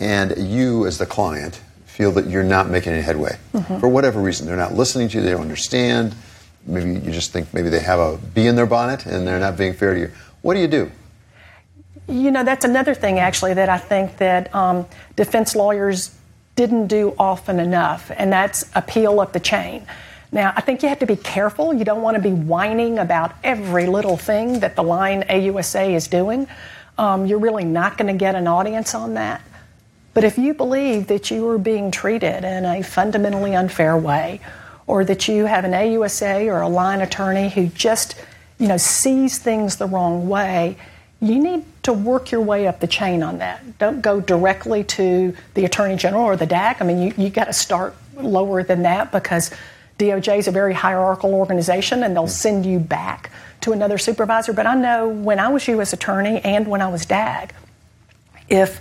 and 0.01 0.35
you 0.39 0.87
as 0.87 0.97
the 0.97 1.05
client 1.05 1.61
feel 1.95 2.11
that 2.11 2.27
you're 2.27 2.43
not 2.43 2.69
making 2.69 2.93
any 2.93 3.03
headway 3.03 3.39
mm-hmm. 3.53 3.79
for 3.79 3.89
whatever 3.89 4.21
reason. 4.21 4.49
They're 4.49 4.57
not 4.57 4.75
listening 4.75 5.09
to 5.11 5.19
you, 5.19 5.23
they 5.23 5.31
don't 5.31 5.43
understand. 5.43 6.13
Maybe 6.67 6.91
you 6.91 7.13
just 7.13 7.33
think 7.33 7.55
maybe 7.55 7.69
they 7.69 7.79
have 7.79 8.01
a 8.01 8.17
bee 8.35 8.49
in 8.49 8.57
their 8.57 8.67
bonnet 8.67 9.07
and 9.07 9.25
they're 9.25 9.39
not 9.39 9.57
being 9.57 9.75
fair 9.75 9.95
to 9.95 10.01
you. 10.01 10.11
What 10.43 10.55
do 10.55 10.61
you 10.61 10.67
do? 10.67 10.91
You 12.09 12.33
know, 12.33 12.43
that's 12.43 12.65
another 12.65 12.95
thing 12.95 13.21
actually 13.21 13.55
that 13.55 13.69
I 13.69 13.79
think 13.79 14.17
that 14.17 14.53
um, 14.53 14.87
defense 15.15 15.55
lawyers 15.55 16.13
didn't 16.57 16.89
do 16.89 17.15
often 17.17 17.61
enough, 17.61 18.11
and 18.17 18.33
that's 18.33 18.69
appeal 18.75 19.21
up 19.21 19.33
the 19.33 19.41
chain. 19.41 19.87
Now, 20.33 20.53
I 20.57 20.63
think 20.63 20.83
you 20.83 20.89
have 20.89 20.99
to 20.99 21.07
be 21.07 21.17
careful. 21.17 21.73
You 21.73 21.85
don't 21.85 22.03
want 22.03 22.17
to 22.17 22.23
be 22.23 22.33
whining 22.33 22.99
about 22.99 23.33
every 23.45 23.87
little 23.87 24.17
thing 24.17 24.61
that 24.61 24.75
the 24.75 24.83
line 24.83 25.23
AUSA 25.23 25.95
is 25.95 26.09
doing. 26.09 26.49
Um, 26.99 27.27
you're 27.27 27.39
really 27.39 27.65
not 27.65 27.97
going 27.97 28.13
to 28.13 28.19
get 28.19 28.35
an 28.35 28.49
audience 28.49 28.95
on 28.97 29.15
that. 29.15 29.41
But 30.15 30.25
if 30.25 30.39
you 30.39 30.55
believe 30.55 31.09
that 31.09 31.31
you 31.31 31.49
are 31.49 31.59
being 31.59 31.91
treated 31.91 32.45
in 32.45 32.65
a 32.65 32.83
fundamentally 32.83 33.55
unfair 33.55 33.97
way, 33.97 34.41
or 34.87 35.05
that 35.05 35.29
you 35.29 35.47
have 35.47 35.65
an 35.65 35.73
AUSA 35.73 36.47
or 36.47 36.61
a 36.61 36.69
line 36.69 37.01
attorney 37.01 37.49
who 37.49 37.67
just, 37.69 38.17
you 38.59 38.69
know, 38.69 38.77
sees 38.77 39.39
things 39.39 39.77
the 39.77 39.87
wrong 39.87 40.29
way, 40.29 40.77
you 41.21 41.39
need 41.39 41.65
to 41.83 41.93
work 41.93 42.31
your 42.31 42.43
way 42.43 42.67
up 42.67 42.81
the 42.81 42.87
chain 42.87 43.23
on 43.23 43.39
that. 43.39 43.79
Don't 43.79 44.03
go 44.03 44.21
directly 44.21 44.85
to 44.85 45.35
the 45.55 45.65
Attorney 45.65 45.97
General 45.97 46.25
or 46.25 46.37
the 46.37 46.47
DAG. 46.47 46.77
I 46.81 46.85
mean, 46.85 47.01
you, 47.01 47.15
you 47.17 47.31
got 47.31 47.45
to 47.45 47.53
start 47.53 47.97
lower 48.17 48.63
than 48.63 48.83
that 48.83 49.11
because 49.11 49.51
DOJ 49.99 50.39
is 50.39 50.49
a 50.49 50.51
very 50.51 50.75
hierarchical 50.75 51.35
organization 51.35 52.03
and 52.03 52.15
they'll 52.15 52.27
send 52.27 52.67
you 52.67 52.79
back 52.79 53.31
to 53.63 53.73
another 53.73 53.97
supervisor. 53.97 54.53
But 54.53 54.67
I 54.67 54.75
know 54.75 55.09
when 55.09 55.39
I 55.39 55.49
was 55.49 55.67
U.S. 55.69 55.93
Attorney 55.93 56.41
and 56.41 56.67
when 56.67 56.83
I 56.83 56.89
was 56.89 57.07
DAG, 57.07 57.55
if 58.49 58.81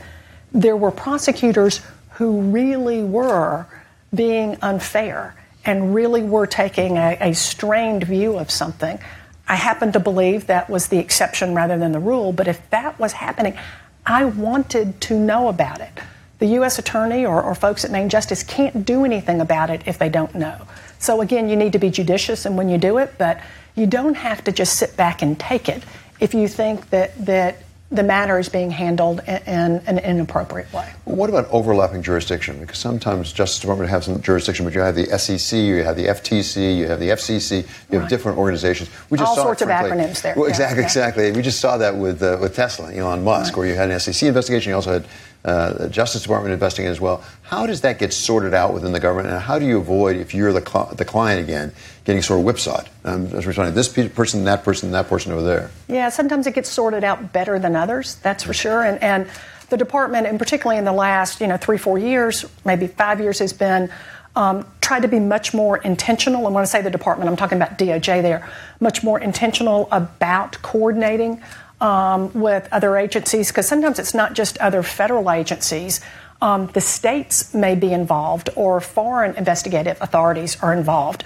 there 0.54 0.78
were 0.78 0.92
prosecutors 0.92 1.82
who 2.12 2.42
really 2.42 3.04
were 3.04 3.66
being 4.14 4.58
unfair 4.62 5.36
and 5.66 5.96
really 5.96 6.22
were 6.22 6.46
taking 6.46 6.98
a, 6.98 7.18
a, 7.20 7.34
strained 7.34 8.04
view 8.04 8.38
of 8.38 8.52
something. 8.52 9.00
I 9.48 9.56
happen 9.56 9.92
to 9.94 10.00
believe 10.00 10.48
that 10.48 10.70
was 10.70 10.88
the 10.88 11.00
exception 11.00 11.56
rather 11.56 11.78
than 11.78 11.92
the 11.92 12.00
rule, 12.00 12.32
but 12.32 12.48
if 12.48 12.70
that 12.70 13.00
was 13.00 13.14
happening, 13.14 13.58
I 14.06 14.26
wanted 14.26 15.00
to 15.02 15.18
know 15.18 15.48
about 15.48 15.80
it. 15.80 16.00
The 16.40 16.48
U.S. 16.48 16.78
Attorney 16.78 17.26
or, 17.26 17.42
or 17.42 17.56
folks 17.56 17.86
at 17.86 17.92
Main 17.92 18.10
Justice 18.10 18.44
can't 18.44 18.86
do 18.86 19.06
anything 19.06 19.40
about 19.40 19.70
it 19.70 19.84
if 19.86 19.98
they 19.98 20.10
don't 20.10 20.36
know. 20.36 20.68
So 21.00 21.22
again, 21.22 21.50
you 21.50 21.56
need 21.56 21.74
to 21.74 21.80
be 21.80 21.90
judicious 21.90 22.46
and 22.46 22.58
when 22.58 22.70
you 22.70 22.78
do 22.78 22.98
it, 22.98 23.14
but 23.18 23.40
you 23.76 23.88
don't 23.88 24.16
have 24.16 24.44
to 24.44 24.52
just 24.52 24.78
sit 24.78 24.96
back 24.98 25.22
and 25.22 25.40
take 25.40 25.70
it 25.70 25.84
if 26.20 26.34
you 26.34 26.48
think 26.48 26.90
that 26.90 27.26
that 27.26 27.58
the 27.94 28.04
matter 28.04 28.40
is 28.40 28.50
being 28.50 28.72
handled 28.72 29.22
in, 29.28 29.38
in, 29.46 29.72
an 29.86 30.00
inappropriate 30.00 30.72
way. 30.74 30.92
What 31.06 31.30
about 31.30 31.48
overlapping 31.52 32.02
jurisdiction? 32.02 32.60
Because 32.60 32.80
sometimes 32.80 33.32
Justice 33.32 33.60
Department 33.60 33.92
has 33.92 34.06
some 34.06 34.20
jurisdiction, 34.22 34.66
but 34.66 34.74
you 34.74 34.82
have 34.82 34.96
the 34.96 35.06
SEC, 35.18 35.58
you 35.60 35.84
have 35.84 35.96
the 35.96 36.08
FTC, 36.08 36.76
you 36.76 36.88
have 36.88 37.00
the 37.00 37.10
FCC, 37.10 37.58
you 37.58 37.64
have 37.92 38.02
right. 38.02 38.10
different 38.10 38.40
organizations. 38.40 38.90
We 39.12 39.20
just 39.20 39.30
All 39.30 39.36
saw 39.36 39.44
sorts 39.44 39.62
of 39.62 39.70
acronyms 39.70 40.24
there. 40.24 40.34
Well, 40.36 40.48
exactly, 40.48 40.80
yeah. 40.80 40.88
exactly. 40.88 41.32
We 41.32 41.44
just 41.44 41.60
saw 41.60 41.78
that 41.78 41.96
with 41.96 42.24
uh, 42.24 42.38
with 42.42 42.56
Tesla, 42.56 42.92
Elon 42.92 43.24
Musk, 43.24 43.54
right. 43.54 43.58
where 43.60 43.68
you 43.68 43.76
had 43.76 43.92
an 43.92 44.00
SEC 44.00 44.28
investigation, 44.28 44.72
you 44.72 44.76
also 44.76 44.94
had 44.94 45.06
uh, 45.46 45.74
the 45.74 45.90
Justice 45.90 46.24
Department 46.24 46.54
investigating 46.54 46.92
as 46.92 47.00
well. 47.00 47.24
How 47.44 47.68
does 47.68 47.82
that 47.82 48.00
get 48.00 48.12
sorted 48.14 48.54
out 48.54 48.74
within 48.74 48.92
the 48.92 49.00
government, 49.00 49.34
and 49.34 49.40
how 49.40 49.60
do 49.60 49.66
you 49.66 49.78
avoid, 49.78 50.16
if 50.16 50.34
you're 50.34 50.54
the, 50.54 50.68
cl- 50.68 50.94
the 50.96 51.06
client 51.06 51.44
again, 51.44 51.74
getting 52.06 52.22
sort 52.22 52.40
of 52.40 52.46
whipsawed? 52.46 52.90
Um, 53.04 53.28
as 53.28 53.46
we're 53.46 53.54
talking, 53.54 53.74
this 53.74 53.90
person, 53.90 54.46
that 54.46 54.64
person, 54.64 54.92
that 54.92 55.08
person 55.08 55.32
over 55.32 55.42
there. 55.42 55.72
Yeah, 55.88 56.10
sometimes 56.10 56.48
it 56.48 56.56
gets 56.56 56.70
sorted 56.70 57.04
out 57.04 57.34
better 57.34 57.60
than 57.60 57.76
others. 57.76 58.16
That's 58.16 58.44
for 58.44 58.54
sure. 58.54 58.84
And, 58.84 59.02
and 59.02 59.30
the 59.70 59.78
department, 59.78 60.28
and 60.28 60.38
particularly 60.38 60.78
in 60.78 60.86
the 60.86 60.94
last, 60.94 61.42
you 61.42 61.48
know, 61.48 61.58
three, 61.58 61.78
four 61.78 61.98
years, 61.98 62.46
maybe 62.66 62.88
five 62.88 63.20
years, 63.20 63.40
has 63.40 63.54
been 63.54 63.90
um, 64.36 64.66
tried 64.82 65.02
to 65.02 65.08
be 65.08 65.20
much 65.20 65.54
more 65.54 65.78
intentional. 65.78 66.46
And 66.46 66.56
when 66.56 66.62
I 66.62 66.66
say 66.66 66.82
the 66.82 66.90
department, 66.90 67.30
I'm 67.30 67.36
talking 67.36 67.58
about 67.58 67.78
DOJ. 67.78 68.22
There, 68.22 68.48
much 68.80 69.04
more 69.04 69.20
intentional 69.20 69.88
about 69.92 70.62
coordinating 70.62 71.42
um, 71.82 72.32
with 72.34 72.68
other 72.72 72.98
agencies 72.98 73.50
because 73.50 73.68
sometimes 73.68 74.00
it's 74.00 74.14
not 74.14 74.34
just 74.34 74.58
other 74.60 74.84
federal 74.84 75.30
agencies. 75.30 76.02
Um, 76.42 76.68
the 76.74 76.82
states 76.82 77.54
may 77.54 77.76
be 77.76 77.94
involved 77.94 78.50
or 78.56 78.82
foreign 78.82 79.36
investigative 79.36 79.98
authorities 80.02 80.62
are 80.62 80.74
involved. 80.74 81.24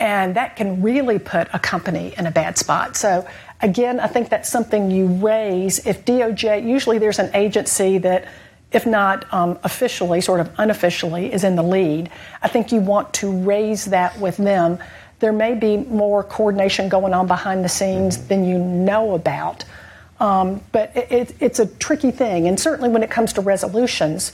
And 0.00 0.36
that 0.36 0.56
can 0.56 0.82
really 0.82 1.18
put 1.18 1.48
a 1.52 1.58
company 1.58 2.14
in 2.16 2.26
a 2.26 2.30
bad 2.30 2.56
spot. 2.56 2.96
So, 2.96 3.26
again, 3.60 3.98
I 3.98 4.06
think 4.06 4.28
that's 4.28 4.48
something 4.48 4.90
you 4.90 5.06
raise. 5.06 5.84
If 5.86 6.04
DOJ, 6.04 6.64
usually 6.64 6.98
there's 6.98 7.18
an 7.18 7.34
agency 7.34 7.98
that, 7.98 8.28
if 8.70 8.86
not 8.86 9.32
um, 9.32 9.58
officially, 9.64 10.20
sort 10.20 10.40
of 10.40 10.50
unofficially, 10.56 11.32
is 11.32 11.42
in 11.42 11.56
the 11.56 11.62
lead. 11.62 12.10
I 12.42 12.48
think 12.48 12.70
you 12.70 12.80
want 12.80 13.12
to 13.14 13.32
raise 13.42 13.86
that 13.86 14.18
with 14.20 14.36
them. 14.36 14.78
There 15.18 15.32
may 15.32 15.54
be 15.54 15.76
more 15.78 16.22
coordination 16.22 16.88
going 16.88 17.12
on 17.12 17.26
behind 17.26 17.64
the 17.64 17.68
scenes 17.68 18.28
than 18.28 18.44
you 18.44 18.58
know 18.58 19.14
about. 19.14 19.64
Um, 20.20 20.60
but 20.72 20.96
it, 20.96 21.12
it, 21.12 21.36
it's 21.40 21.58
a 21.58 21.66
tricky 21.66 22.10
thing. 22.10 22.46
And 22.46 22.58
certainly 22.58 22.88
when 22.88 23.02
it 23.02 23.10
comes 23.10 23.32
to 23.34 23.40
resolutions, 23.40 24.32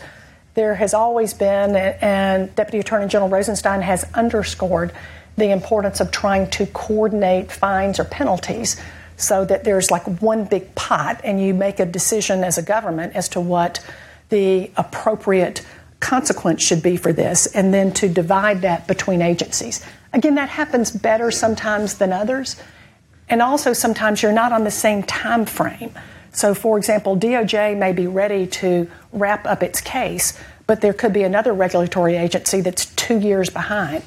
there 0.54 0.74
has 0.74 0.94
always 0.94 1.34
been, 1.34 1.74
and 1.74 2.54
Deputy 2.54 2.78
Attorney 2.78 3.08
General 3.08 3.28
Rosenstein 3.28 3.82
has 3.82 4.04
underscored 4.14 4.92
the 5.36 5.50
importance 5.50 6.00
of 6.00 6.10
trying 6.10 6.48
to 6.50 6.66
coordinate 6.66 7.50
fines 7.50 7.98
or 7.98 8.04
penalties 8.04 8.80
so 9.16 9.44
that 9.44 9.64
there's 9.64 9.90
like 9.90 10.04
one 10.20 10.44
big 10.44 10.74
pot 10.74 11.20
and 11.24 11.40
you 11.40 11.54
make 11.54 11.78
a 11.80 11.86
decision 11.86 12.44
as 12.44 12.58
a 12.58 12.62
government 12.62 13.14
as 13.14 13.28
to 13.28 13.40
what 13.40 13.84
the 14.28 14.70
appropriate 14.76 15.64
consequence 16.00 16.62
should 16.62 16.82
be 16.82 16.96
for 16.96 17.12
this 17.12 17.46
and 17.46 17.72
then 17.72 17.92
to 17.92 18.08
divide 18.08 18.62
that 18.62 18.86
between 18.86 19.22
agencies. 19.22 19.84
Again, 20.12 20.34
that 20.34 20.48
happens 20.48 20.90
better 20.90 21.30
sometimes 21.30 21.94
than 21.94 22.12
others. 22.12 22.56
And 23.28 23.40
also, 23.40 23.72
sometimes 23.72 24.22
you're 24.22 24.32
not 24.32 24.52
on 24.52 24.64
the 24.64 24.70
same 24.70 25.02
time 25.02 25.46
frame. 25.46 25.92
So, 26.32 26.54
for 26.54 26.76
example, 26.76 27.16
DOJ 27.16 27.78
may 27.78 27.92
be 27.92 28.06
ready 28.06 28.46
to 28.48 28.90
wrap 29.12 29.46
up 29.46 29.62
its 29.62 29.80
case, 29.80 30.38
but 30.66 30.80
there 30.80 30.92
could 30.92 31.12
be 31.12 31.22
another 31.22 31.52
regulatory 31.52 32.16
agency 32.16 32.60
that's 32.60 32.86
two 32.96 33.18
years 33.18 33.48
behind. 33.48 34.02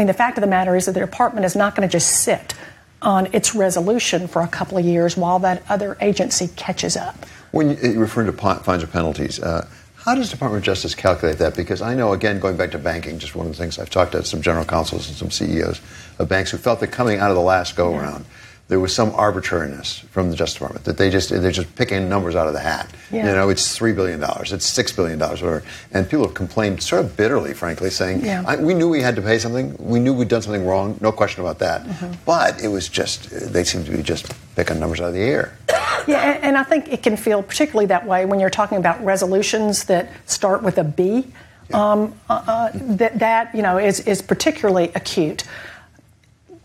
I 0.00 0.02
mean, 0.02 0.06
the 0.06 0.14
fact 0.14 0.38
of 0.38 0.40
the 0.40 0.46
matter 0.46 0.76
is 0.76 0.86
that 0.86 0.92
the 0.92 1.00
department 1.00 1.44
is 1.44 1.54
not 1.54 1.76
going 1.76 1.86
to 1.86 1.92
just 1.92 2.22
sit 2.22 2.54
on 3.02 3.28
its 3.34 3.54
resolution 3.54 4.28
for 4.28 4.40
a 4.40 4.48
couple 4.48 4.78
of 4.78 4.84
years 4.86 5.14
while 5.14 5.38
that 5.40 5.62
other 5.68 5.98
agency 6.00 6.48
catches 6.56 6.96
up. 6.96 7.26
When 7.50 7.76
you 7.76 8.00
refer 8.00 8.24
to 8.24 8.32
fines 8.32 8.82
or 8.82 8.86
penalties, 8.86 9.38
uh, 9.40 9.68
how 9.96 10.14
does 10.14 10.30
Department 10.30 10.62
of 10.62 10.64
Justice 10.64 10.94
calculate 10.94 11.36
that? 11.36 11.54
Because 11.54 11.82
I 11.82 11.92
know, 11.92 12.14
again, 12.14 12.40
going 12.40 12.56
back 12.56 12.70
to 12.70 12.78
banking, 12.78 13.18
just 13.18 13.36
one 13.36 13.44
of 13.46 13.52
the 13.52 13.58
things 13.58 13.78
I've 13.78 13.90
talked 13.90 14.12
to 14.12 14.24
some 14.24 14.40
general 14.40 14.64
counsels 14.64 15.06
and 15.06 15.18
some 15.18 15.30
CEOs 15.30 15.82
of 16.18 16.30
banks 16.30 16.50
who 16.50 16.56
felt 16.56 16.80
that 16.80 16.86
coming 16.86 17.18
out 17.18 17.28
of 17.28 17.36
the 17.36 17.42
last 17.42 17.76
go 17.76 17.94
around, 17.94 18.24
yeah 18.24 18.49
there 18.70 18.78
was 18.78 18.94
some 18.94 19.10
arbitrariness 19.16 19.98
from 20.12 20.30
the 20.30 20.36
Justice 20.36 20.54
Department 20.54 20.84
that 20.84 20.96
they 20.96 21.10
just 21.10 21.30
they're 21.30 21.50
just 21.50 21.74
picking 21.74 22.08
numbers 22.08 22.36
out 22.36 22.46
of 22.46 22.52
the 22.54 22.60
hat. 22.60 22.88
Yeah. 23.10 23.26
You 23.26 23.34
know, 23.34 23.48
it's 23.48 23.76
three 23.76 23.92
billion 23.92 24.20
dollars, 24.20 24.52
it's 24.52 24.64
six 24.64 24.92
billion 24.92 25.18
dollars, 25.18 25.42
whatever. 25.42 25.64
And 25.90 26.08
people 26.08 26.24
have 26.24 26.34
complained 26.34 26.80
sort 26.80 27.04
of 27.04 27.16
bitterly, 27.16 27.52
frankly, 27.52 27.90
saying 27.90 28.24
yeah. 28.24 28.62
we 28.62 28.72
knew 28.72 28.88
we 28.88 29.02
had 29.02 29.16
to 29.16 29.22
pay 29.22 29.40
something, 29.40 29.76
we 29.80 29.98
knew 29.98 30.14
we'd 30.14 30.28
done 30.28 30.42
something 30.42 30.64
wrong, 30.64 30.96
no 31.00 31.10
question 31.10 31.42
about 31.42 31.58
that. 31.58 31.82
Mm-hmm. 31.82 32.12
But 32.24 32.62
it 32.62 32.68
was 32.68 32.88
just 32.88 33.28
they 33.52 33.64
seem 33.64 33.84
to 33.84 33.90
be 33.90 34.04
just 34.04 34.32
picking 34.54 34.78
numbers 34.78 35.00
out 35.00 35.08
of 35.08 35.14
the 35.14 35.20
air. 35.20 35.58
Yeah, 36.06 36.38
and 36.40 36.56
I 36.56 36.62
think 36.62 36.92
it 36.92 37.02
can 37.02 37.16
feel 37.16 37.42
particularly 37.42 37.86
that 37.86 38.06
way 38.06 38.24
when 38.24 38.38
you're 38.38 38.50
talking 38.50 38.78
about 38.78 39.04
resolutions 39.04 39.84
that 39.84 40.12
start 40.26 40.62
with 40.62 40.78
a 40.78 40.84
B. 40.84 41.26
Um, 41.72 42.14
uh, 42.28 42.42
uh, 42.46 42.70
that 42.74 43.18
that 43.20 43.54
you 43.54 43.62
know 43.62 43.78
is 43.78 44.00
is 44.00 44.22
particularly 44.22 44.90
acute. 44.94 45.44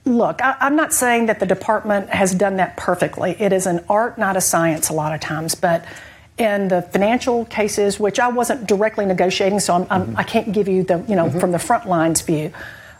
Look, 0.06 0.39
I, 0.41 0.56
am 0.62 0.76
not 0.76 0.94
saying 0.94 1.26
that 1.26 1.39
the 1.39 1.48
department 1.48 2.10
has 2.10 2.34
done 2.36 2.58
that 2.58 2.78
perfectly. 2.78 3.36
It 3.39 3.52
is 3.52 3.65
an 3.65 3.84
art, 3.89 4.18
not 4.18 4.38
a 4.38 4.41
science, 4.41 4.89
a 4.89 4.94
lot 4.94 5.13
of 5.13 5.20
times. 5.20 5.56
But 5.56 5.84
in 6.38 6.68
the 6.68 6.84
financial 6.84 7.46
cases, 7.46 8.00
which 8.00 8.20
I 8.20 8.28
wasn't 8.28 8.68
directly 8.68 9.06
negotiating, 9.06 9.62
so 9.62 9.74
I'm, 9.74 9.88
I'm, 9.89 10.02
mm-hmm. 10.08 10.18
I 10.18 10.24
can 10.24 10.46
not 10.46 10.54
give 10.54 10.68
you 10.68 10.84
the, 10.84 11.04
you 11.08 11.15
know, 11.15 11.28
mm-hmm. 11.28 11.39
from 11.39 11.52
the 11.52 11.60
front 11.60 11.88
lines 11.88 12.22
view. 12.22 12.52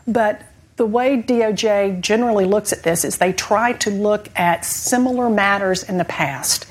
But 0.06 0.42
the 0.76 0.86
way 0.86 1.22
DOJ 1.22 2.00
generally 2.00 2.44
looks 2.44 2.72
at 2.72 2.82
this 2.82 3.04
is 3.04 3.18
they 3.18 3.32
try 3.32 3.72
to 3.74 3.90
look 3.90 4.28
at 4.36 4.64
similar 4.64 5.30
matters 5.30 5.82
in 5.82 5.98
the 5.98 6.04
past 6.04 6.66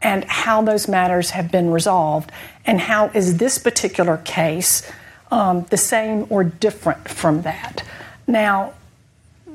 and 0.00 0.24
how 0.24 0.62
those 0.62 0.88
matters 0.88 1.30
have 1.30 1.50
been 1.50 1.70
resolved, 1.70 2.30
and 2.66 2.78
how 2.78 3.06
is 3.14 3.38
this 3.38 3.56
particular 3.56 4.18
case 4.18 4.88
um, 5.30 5.64
the 5.70 5.78
same 5.78 6.26
or 6.28 6.44
different 6.44 7.08
from 7.08 7.40
that. 7.42 7.82
Now, 8.26 8.74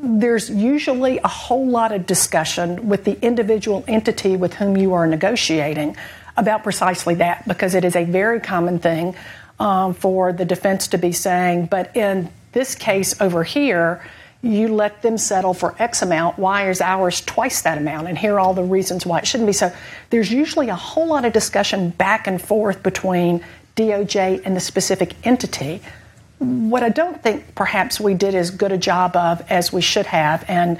there's 0.02 0.50
usually 0.50 1.18
a 1.20 1.28
whole 1.28 1.68
lot 1.68 1.92
of 1.92 2.06
discussion 2.06 2.88
with 2.88 3.04
the 3.04 3.20
individual 3.22 3.84
entity 3.88 4.38
with 4.38 4.54
whom 4.54 4.78
you 4.78 4.94
are 4.94 5.06
negotiating 5.06 5.96
about 6.38 6.64
precisely 6.64 7.16
that 7.16 7.46
because 7.48 7.76
it 7.76 7.84
is 7.84 7.96
a 7.96 8.06
very 8.06 8.40
common 8.40 8.80
thing 8.80 9.14
um, 9.60 9.94
for 9.94 10.32
the 10.32 10.46
defense 10.46 10.88
to 10.90 10.98
be 10.98 11.12
saying, 11.12 11.66
but 11.66 11.96
in 11.98 12.30
this 12.54 12.76
case 12.76 13.20
over 13.20 13.44
here, 13.44 14.02
you 14.42 14.70
let 14.70 15.02
them 15.02 15.18
settle 15.18 15.54
for 15.54 15.76
X 15.80 16.02
amount. 16.02 16.40
Why 16.40 16.70
is 16.70 16.80
ours 16.80 17.20
twice 17.20 17.64
that 17.64 17.78
amount? 17.78 18.08
And 18.08 18.18
here 18.18 18.36
are 18.36 18.40
all 18.40 18.54
the 18.54 18.64
reasons 18.64 19.06
why 19.06 19.20
it 19.20 19.28
shouldn't 19.28 19.48
be. 19.48 19.54
So 19.54 19.74
there's 20.12 20.32
usually 20.32 20.70
a 20.70 20.76
whole 20.76 21.08
lot 21.08 21.26
of 21.26 21.34
discussion 21.34 21.90
back 21.90 22.26
and 22.26 22.42
forth 22.42 22.82
between 22.82 23.44
DOJ 23.76 24.42
and 24.46 24.56
the 24.56 24.62
specific 24.62 25.14
entity 25.28 25.82
what 26.40 26.84
I 26.84 26.90
don't 26.90 27.22
think 27.22 27.54
perhaps 27.56 28.00
we 28.00 28.14
did 28.14 28.34
as 28.34 28.52
good 28.52 28.72
a 28.72 28.78
job 28.78 29.16
of 29.16 29.42
as 29.50 29.74
we 29.74 29.82
should 29.82 30.06
have, 30.08 30.46
and 30.48 30.80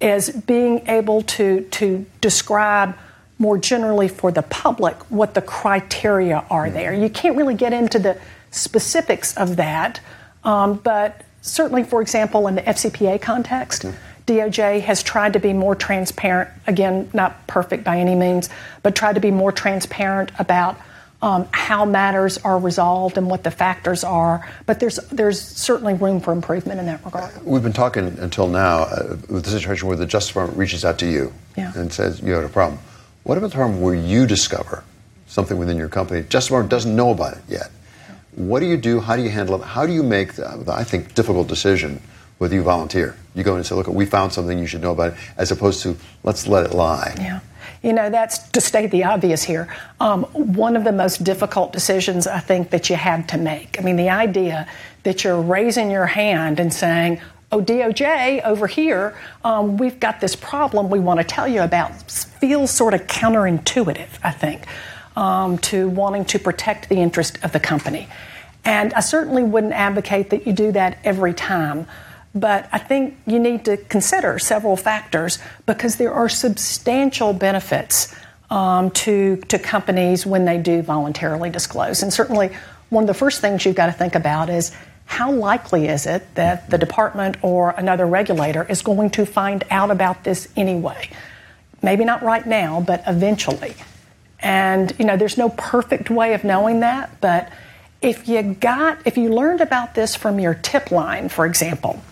is 0.00 0.30
being 0.30 0.86
able 0.88 1.22
to 1.22 1.62
to 1.72 2.06
describe 2.20 2.96
more 3.38 3.58
generally 3.58 4.08
for 4.08 4.30
the 4.30 4.42
public 4.42 4.94
what 5.10 5.34
the 5.34 5.42
criteria 5.42 6.44
are 6.50 6.70
there. 6.70 6.94
You 6.94 7.10
can't 7.10 7.36
really 7.36 7.54
get 7.54 7.72
into 7.72 7.98
the 7.98 8.18
specifics 8.50 9.36
of 9.36 9.56
that, 9.56 10.00
um, 10.44 10.76
but 10.76 11.22
certainly, 11.42 11.84
for 11.84 12.00
example, 12.00 12.46
in 12.46 12.54
the 12.54 12.62
FCPA 12.62 13.20
context. 13.20 13.82
Mm. 13.82 13.94
DOJ 14.26 14.80
has 14.80 15.02
tried 15.02 15.34
to 15.34 15.38
be 15.38 15.52
more 15.52 15.74
transparent, 15.74 16.48
again, 16.66 17.10
not 17.12 17.46
perfect 17.46 17.84
by 17.84 17.98
any 17.98 18.14
means, 18.14 18.48
but 18.82 18.94
tried 18.96 19.14
to 19.14 19.20
be 19.20 19.30
more 19.30 19.52
transparent 19.52 20.32
about 20.38 20.80
um, 21.24 21.48
how 21.52 21.86
matters 21.86 22.36
are 22.38 22.58
resolved 22.58 23.16
and 23.16 23.30
what 23.30 23.44
the 23.44 23.50
factors 23.50 24.04
are. 24.04 24.46
But 24.66 24.78
there's 24.78 24.96
there's 25.08 25.40
certainly 25.40 25.94
room 25.94 26.20
for 26.20 26.32
improvement 26.32 26.78
in 26.78 26.86
that 26.86 27.02
regard. 27.02 27.32
We've 27.44 27.62
been 27.62 27.72
talking 27.72 28.18
until 28.18 28.46
now 28.46 28.82
uh, 28.82 29.16
with 29.30 29.44
the 29.44 29.50
situation 29.50 29.88
where 29.88 29.96
the 29.96 30.04
Justice 30.04 30.28
Department 30.28 30.58
reaches 30.58 30.84
out 30.84 30.98
to 30.98 31.06
you 31.10 31.32
yeah. 31.56 31.72
and 31.74 31.90
says 31.90 32.20
you 32.20 32.32
have 32.32 32.44
a 32.44 32.50
problem. 32.50 32.78
What 33.22 33.38
about 33.38 33.52
the 33.52 33.56
problem 33.56 33.80
where 33.80 33.94
you 33.94 34.26
discover 34.26 34.84
something 35.26 35.56
within 35.56 35.78
your 35.78 35.88
company? 35.88 36.20
Justice 36.28 36.48
Department 36.48 36.70
doesn't 36.70 36.94
know 36.94 37.10
about 37.10 37.38
it 37.38 37.42
yet. 37.48 37.70
What 38.32 38.60
do 38.60 38.66
you 38.66 38.76
do? 38.76 39.00
How 39.00 39.16
do 39.16 39.22
you 39.22 39.30
handle 39.30 39.62
it? 39.62 39.64
How 39.64 39.86
do 39.86 39.94
you 39.94 40.02
make 40.02 40.34
the, 40.34 40.62
the 40.62 40.72
I 40.72 40.84
think 40.84 41.14
difficult 41.14 41.48
decision? 41.48 42.02
Whether 42.36 42.56
you 42.56 42.62
volunteer, 42.62 43.16
you 43.34 43.44
go 43.44 43.52
in 43.52 43.58
and 43.58 43.66
say, 43.66 43.76
"Look, 43.76 43.86
we 43.86 44.04
found 44.04 44.32
something 44.32 44.58
you 44.58 44.66
should 44.66 44.82
know 44.82 44.90
about 44.90 45.12
it," 45.12 45.18
as 45.38 45.50
opposed 45.50 45.82
to 45.84 45.96
"Let's 46.22 46.46
let 46.46 46.66
it 46.66 46.74
lie." 46.74 47.14
Yeah. 47.16 47.40
You 47.84 47.92
know, 47.92 48.08
that's 48.08 48.38
to 48.38 48.62
state 48.62 48.90
the 48.90 49.04
obvious 49.04 49.42
here. 49.42 49.68
Um, 50.00 50.24
one 50.32 50.74
of 50.74 50.84
the 50.84 50.92
most 50.92 51.22
difficult 51.22 51.70
decisions 51.70 52.26
I 52.26 52.40
think 52.40 52.70
that 52.70 52.88
you 52.88 52.96
had 52.96 53.28
to 53.28 53.36
make. 53.36 53.78
I 53.78 53.82
mean, 53.82 53.96
the 53.96 54.08
idea 54.08 54.66
that 55.02 55.22
you're 55.22 55.42
raising 55.42 55.90
your 55.90 56.06
hand 56.06 56.58
and 56.58 56.72
saying, 56.72 57.20
oh, 57.52 57.60
DOJ 57.60 58.42
over 58.42 58.66
here, 58.66 59.14
um, 59.44 59.76
we've 59.76 60.00
got 60.00 60.22
this 60.22 60.34
problem 60.34 60.88
we 60.88 60.98
want 60.98 61.20
to 61.20 61.24
tell 61.24 61.46
you 61.46 61.60
about, 61.60 62.10
feels 62.10 62.70
sort 62.70 62.94
of 62.94 63.06
counterintuitive, 63.06 64.08
I 64.22 64.30
think, 64.30 64.66
um, 65.14 65.58
to 65.58 65.90
wanting 65.90 66.24
to 66.24 66.38
protect 66.38 66.88
the 66.88 66.96
interest 66.96 67.38
of 67.44 67.52
the 67.52 67.60
company. 67.60 68.08
And 68.64 68.94
I 68.94 69.00
certainly 69.00 69.42
wouldn't 69.42 69.74
advocate 69.74 70.30
that 70.30 70.46
you 70.46 70.54
do 70.54 70.72
that 70.72 70.96
every 71.04 71.34
time. 71.34 71.86
But 72.34 72.68
I 72.72 72.78
think 72.78 73.16
you 73.26 73.38
need 73.38 73.64
to 73.66 73.76
consider 73.76 74.38
several 74.38 74.76
factors 74.76 75.38
because 75.66 75.96
there 75.96 76.12
are 76.12 76.28
substantial 76.28 77.32
benefits 77.32 78.14
um, 78.50 78.90
to, 78.90 79.36
to 79.48 79.58
companies 79.58 80.26
when 80.26 80.44
they 80.44 80.58
do 80.58 80.82
voluntarily 80.82 81.50
disclose. 81.50 82.02
And 82.02 82.12
certainly, 82.12 82.50
one 82.90 83.04
of 83.04 83.08
the 83.08 83.14
first 83.14 83.40
things 83.40 83.64
you've 83.64 83.76
got 83.76 83.86
to 83.86 83.92
think 83.92 84.14
about 84.14 84.50
is 84.50 84.72
how 85.06 85.30
likely 85.30 85.86
is 85.88 86.06
it 86.06 86.34
that 86.34 86.70
the 86.70 86.78
department 86.78 87.36
or 87.42 87.70
another 87.70 88.06
regulator 88.06 88.64
is 88.64 88.82
going 88.82 89.10
to 89.10 89.26
find 89.26 89.64
out 89.70 89.90
about 89.90 90.24
this 90.24 90.48
anyway? 90.56 91.10
Maybe 91.82 92.04
not 92.04 92.22
right 92.22 92.46
now, 92.46 92.80
but 92.80 93.02
eventually. 93.06 93.74
And 94.40 94.92
you 94.98 95.04
know, 95.04 95.16
there's 95.16 95.38
no 95.38 95.50
perfect 95.50 96.10
way 96.10 96.34
of 96.34 96.44
knowing 96.44 96.80
that, 96.80 97.20
but 97.20 97.50
if 98.02 98.28
you 98.28 98.42
got 98.42 98.98
if 99.06 99.16
you 99.16 99.30
learned 99.30 99.60
about 99.60 99.94
this 99.94 100.14
from 100.14 100.38
your 100.38 100.54
tip 100.54 100.90
line, 100.90 101.28
for 101.28 101.46
example, 101.46 102.02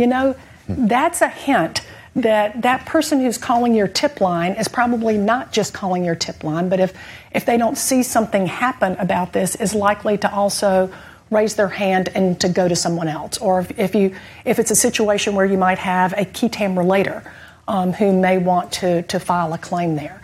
you 0.00 0.06
know, 0.06 0.34
that's 0.66 1.20
a 1.20 1.28
hint 1.28 1.82
that 2.16 2.62
that 2.62 2.86
person 2.86 3.20
who's 3.20 3.38
calling 3.38 3.74
your 3.74 3.86
tip 3.86 4.20
line 4.20 4.52
is 4.52 4.66
probably 4.66 5.16
not 5.16 5.52
just 5.52 5.72
calling 5.72 6.04
your 6.04 6.16
tip 6.16 6.42
line, 6.42 6.68
but 6.68 6.80
if 6.80 6.92
if 7.32 7.44
they 7.44 7.56
don't 7.56 7.78
see 7.78 8.02
something 8.02 8.46
happen 8.46 8.96
about 8.98 9.32
this, 9.32 9.54
is 9.54 9.74
likely 9.74 10.18
to 10.18 10.32
also 10.32 10.92
raise 11.30 11.54
their 11.54 11.68
hand 11.68 12.08
and 12.14 12.40
to 12.40 12.48
go 12.48 12.66
to 12.66 12.74
someone 12.74 13.06
else. 13.06 13.38
Or 13.38 13.60
if, 13.60 13.78
if 13.78 13.94
you 13.94 14.16
if 14.44 14.58
it's 14.58 14.72
a 14.72 14.76
situation 14.76 15.34
where 15.34 15.46
you 15.46 15.58
might 15.58 15.78
have 15.78 16.12
a 16.16 16.24
qui 16.24 16.48
tam 16.48 16.76
relator 16.78 17.22
um, 17.68 17.92
who 17.92 18.12
may 18.18 18.38
want 18.38 18.72
to 18.72 19.02
to 19.02 19.20
file 19.20 19.52
a 19.52 19.58
claim 19.58 19.94
there, 19.96 20.20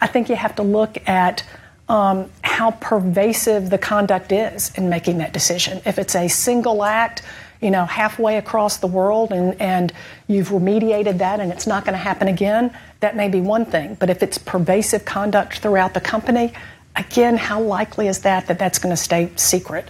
I 0.00 0.06
think 0.08 0.28
you 0.28 0.36
have 0.36 0.56
to 0.56 0.62
look 0.62 0.96
at. 1.08 1.44
Um, 1.90 2.30
how 2.42 2.72
pervasive 2.72 3.70
the 3.70 3.78
conduct 3.78 4.30
is 4.30 4.72
in 4.74 4.90
making 4.90 5.18
that 5.18 5.32
decision. 5.32 5.80
If 5.86 5.98
it's 5.98 6.14
a 6.14 6.28
single 6.28 6.84
act, 6.84 7.22
you 7.60 7.70
know, 7.70 7.84
halfway 7.84 8.36
across 8.36 8.76
the 8.76 8.86
world 8.86 9.32
and, 9.32 9.60
and 9.60 9.92
you've 10.28 10.48
remediated 10.48 11.18
that 11.18 11.40
and 11.40 11.52
it's 11.52 11.66
not 11.66 11.84
going 11.84 11.94
to 11.94 11.98
happen 11.98 12.28
again, 12.28 12.76
that 13.00 13.16
may 13.16 13.28
be 13.28 13.40
one 13.40 13.64
thing. 13.64 13.94
But 13.94 14.10
if 14.10 14.22
it's 14.22 14.38
pervasive 14.38 15.04
conduct 15.04 15.58
throughout 15.58 15.94
the 15.94 16.00
company, 16.00 16.52
again, 16.94 17.36
how 17.36 17.60
likely 17.60 18.06
is 18.08 18.20
that 18.20 18.46
that 18.46 18.58
that's 18.58 18.78
going 18.78 18.92
to 18.92 18.96
stay 19.00 19.30
secret? 19.36 19.88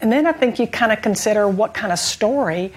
And 0.00 0.12
then 0.12 0.26
I 0.26 0.32
think 0.32 0.58
you 0.58 0.66
kind 0.66 0.92
of 0.92 1.02
consider 1.02 1.48
what 1.48 1.74
kind 1.74 1.92
of 1.92 1.98
story, 1.98 2.72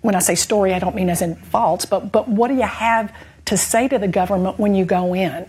when 0.00 0.14
I 0.14 0.18
say 0.20 0.34
story, 0.34 0.74
I 0.74 0.78
don't 0.78 0.94
mean 0.96 1.10
as 1.10 1.22
in 1.22 1.36
false, 1.36 1.84
but, 1.84 2.10
but 2.10 2.28
what 2.28 2.48
do 2.48 2.54
you 2.54 2.62
have 2.62 3.14
to 3.46 3.56
say 3.56 3.86
to 3.88 3.98
the 3.98 4.08
government 4.08 4.58
when 4.58 4.74
you 4.74 4.84
go 4.84 5.14
in? 5.14 5.46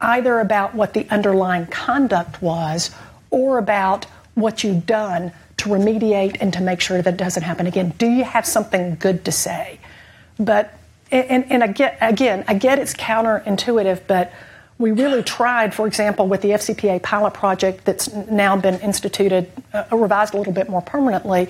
Either 0.00 0.38
about 0.38 0.74
what 0.74 0.92
the 0.92 1.08
underlying 1.10 1.66
conduct 1.66 2.42
was 2.42 2.90
or 3.30 3.58
about 3.58 4.04
what 4.34 4.62
you've 4.62 4.84
done 4.86 5.32
to 5.58 5.68
remediate 5.68 6.36
and 6.40 6.52
to 6.52 6.60
make 6.60 6.80
sure 6.80 7.00
that 7.02 7.14
it 7.14 7.16
doesn't 7.16 7.42
happen 7.42 7.66
again? 7.66 7.92
Do 7.98 8.06
you 8.06 8.24
have 8.24 8.46
something 8.46 8.96
good 8.96 9.24
to 9.24 9.32
say? 9.32 9.78
But 10.38 10.78
and, 11.10 11.50
and 11.50 11.74
get, 11.74 11.98
again, 12.00 12.44
I 12.48 12.54
get 12.54 12.78
it's 12.78 12.94
counterintuitive, 12.94 14.00
but 14.06 14.32
we 14.78 14.90
really 14.90 15.22
tried, 15.22 15.72
for 15.72 15.86
example, 15.86 16.26
with 16.26 16.40
the 16.40 16.50
FCPA 16.50 17.02
pilot 17.02 17.34
project 17.34 17.84
that's 17.84 18.12
now 18.12 18.56
been 18.56 18.80
instituted, 18.80 19.50
uh, 19.72 19.84
revised 19.92 20.34
a 20.34 20.38
little 20.38 20.52
bit 20.52 20.68
more 20.68 20.82
permanently, 20.82 21.48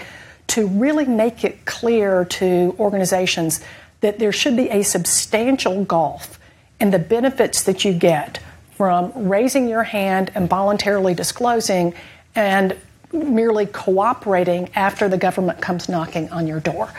to 0.49 0.67
really 0.67 1.07
make 1.07 1.45
it 1.45 1.65
clear 1.65 2.27
to 2.27 2.77
organizations 2.79 3.61
that 4.01 4.19
there 4.19 4.33
should 4.33 4.57
be 4.57 4.69
a 4.69 4.83
substantial 4.83 5.85
gulf 5.85 6.39
in 6.79 6.91
the 6.91 6.99
benefits 6.99 7.63
that 7.63 7.85
you 7.85 7.95
get 7.95 8.41
from 8.73 9.11
raising 9.15 9.69
your 9.69 9.85
hand 9.85 10.31
and 10.35 10.49
voluntarily 10.49 11.15
disclosing 11.15 11.95
and 12.35 12.77
merely 13.15 13.67
cooperating 13.67 14.69
after 14.75 15.09
the 15.09 15.17
government 15.17 15.61
comes 15.61 15.89
knocking 15.89 16.31
on 16.31 16.47
your 16.47 16.61
door. 16.61 16.93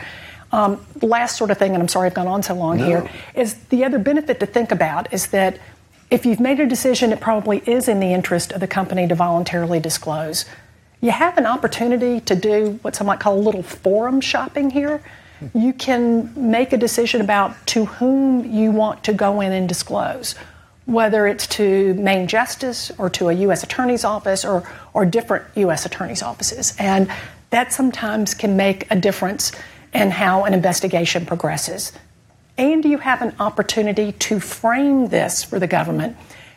Um, 0.52 0.84
last 1.02 1.36
sort 1.36 1.50
of 1.50 1.58
thing, 1.58 1.74
and 1.74 1.82
I'm 1.82 1.88
sorry 1.88 2.06
I've 2.06 2.14
gone 2.14 2.28
on 2.28 2.42
so 2.42 2.54
long 2.54 2.78
no. 2.78 2.86
here, 2.86 3.10
is 3.34 3.54
the 3.68 3.84
other 3.84 3.98
benefit 3.98 4.40
to 4.40 4.46
think 4.46 4.72
about 4.72 5.12
is 5.12 5.28
that 5.28 5.58
if 6.10 6.24
you've 6.24 6.40
made 6.40 6.60
a 6.60 6.66
decision, 6.66 7.12
it 7.12 7.20
probably 7.20 7.58
is 7.66 7.88
in 7.88 8.00
the 8.00 8.12
interest 8.12 8.52
of 8.52 8.60
the 8.60 8.66
company 8.68 9.08
to 9.08 9.14
voluntarily 9.14 9.80
disclose. 9.80 10.44
You 11.00 11.10
have 11.10 11.36
an 11.36 11.46
opportunity 11.46 12.20
to 12.20 12.34
do 12.34 12.78
what 12.82 12.94
some 12.94 13.08
might 13.08 13.20
call 13.20 13.36
a 13.36 13.40
little 13.40 13.62
forum 13.62 14.20
shopping 14.20 14.70
here. 14.70 15.02
You 15.52 15.72
can 15.72 16.32
make 16.50 16.72
a 16.72 16.78
decision 16.78 17.20
about 17.20 17.54
to 17.68 17.84
whom 17.84 18.44
you 18.50 18.70
want 18.70 19.04
to 19.04 19.12
go 19.12 19.40
in 19.40 19.52
and 19.52 19.68
disclose 19.68 20.34
whether 20.86 21.26
it's 21.26 21.46
to 21.48 21.94
Main 21.94 22.28
Justice 22.28 22.90
or 22.96 23.10
to 23.10 23.28
a 23.28 23.32
U.S. 23.32 23.62
Attorney's 23.62 24.04
Office 24.04 24.44
or, 24.44 24.68
or 24.94 25.04
different 25.04 25.44
U.S. 25.56 25.84
Attorney's 25.84 26.22
Offices. 26.22 26.74
And 26.78 27.10
that 27.50 27.72
sometimes 27.72 28.34
can 28.34 28.56
make 28.56 28.90
a 28.90 28.96
difference 28.96 29.52
in 29.92 30.10
how 30.10 30.44
an 30.44 30.54
investigation 30.54 31.26
progresses. 31.26 31.92
And 32.56 32.84
you 32.84 32.98
have 32.98 33.20
an 33.20 33.34
opportunity 33.38 34.12
to 34.12 34.40
frame 34.40 35.08
this 35.08 35.42
for 35.44 35.58
the 35.58 35.66
government 35.66 36.16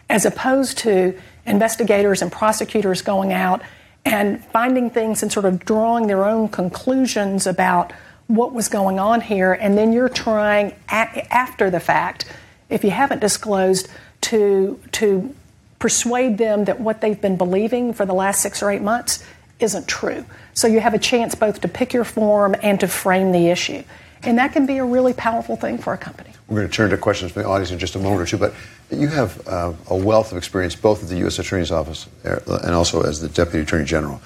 as 0.10 0.26
opposed 0.26 0.78
to 0.80 1.20
investigators 1.46 2.22
and 2.22 2.32
prosecutors 2.32 3.02
going 3.02 3.34
out 3.34 3.62
and 4.06 4.44
finding 4.46 4.90
things 4.90 5.22
and 5.22 5.32
sort 5.32 5.46
of 5.46 5.66
drawing 5.66 6.08
their 6.08 6.26
own 6.26 6.48
conclusions 6.50 7.46
about 7.46 7.92
what 8.28 8.54
was 8.54 8.68
going 8.68 9.00
on 9.00 9.22
here. 9.22 9.54
And 9.54 9.78
then 9.78 9.92
you're 9.92 10.10
trying, 10.10 10.76
after 10.90 11.70
the 11.70 11.80
fact, 11.80 12.26
if 12.70 12.84
you 12.84 12.92
haven't 12.92 13.20
disclosed, 13.20 13.90
to, 14.22 14.80
to 14.94 15.36
persuade 15.80 16.38
them 16.38 16.66
that 16.66 16.80
what 16.80 17.02
they've 17.02 17.20
been 17.20 17.38
believing 17.38 17.94
for 17.94 18.06
the 18.06 18.14
last 18.14 18.42
six 18.42 18.62
or 18.62 18.70
eight 18.70 18.82
months 18.82 19.24
isn't 19.60 19.88
true. 19.88 20.26
So 20.54 20.68
you 20.68 20.80
have 20.80 20.94
a 20.94 21.00
chance 21.00 21.36
both 21.36 21.62
to 21.62 21.68
pick 21.68 21.94
your 21.94 22.04
form 22.04 22.56
and 22.62 22.80
to 22.80 22.88
frame 22.88 23.32
the 23.32 23.50
issue. 23.50 23.84
And 24.24 24.38
that 24.38 24.52
can 24.52 24.66
be 24.66 24.78
a 24.78 24.86
really 24.86 25.14
powerful 25.14 25.56
thing 25.56 25.78
for 25.78 25.94
a 25.94 25.98
company. 25.98 26.32
We're 26.48 26.58
going 26.58 26.68
to 26.68 26.74
turn 26.74 26.90
to 26.90 26.98
questions 26.98 27.32
from 27.32 27.44
the 27.44 27.48
audience 27.48 27.72
in 27.72 27.80
just 27.80 27.96
a 27.96 28.00
moment 28.00 28.22
or 28.22 28.26
two, 28.26 28.38
but 28.38 28.54
you 28.90 29.08
have 29.08 29.48
uh, 29.48 29.74
a 29.88 29.96
wealth 29.96 30.32
of 30.32 30.38
experience 30.38 30.76
both 30.76 31.04
at 31.04 31.10
the 31.10 31.18
U.S. 31.20 31.40
Attorney's 31.40 31.72
Office 31.72 32.08
uh, 32.26 32.40
and 32.64 32.74
also 32.74 33.02
as 33.04 33.22
the 33.22 33.30
Deputy 33.30 33.60
Attorney 33.60 33.86
General. 33.86 34.22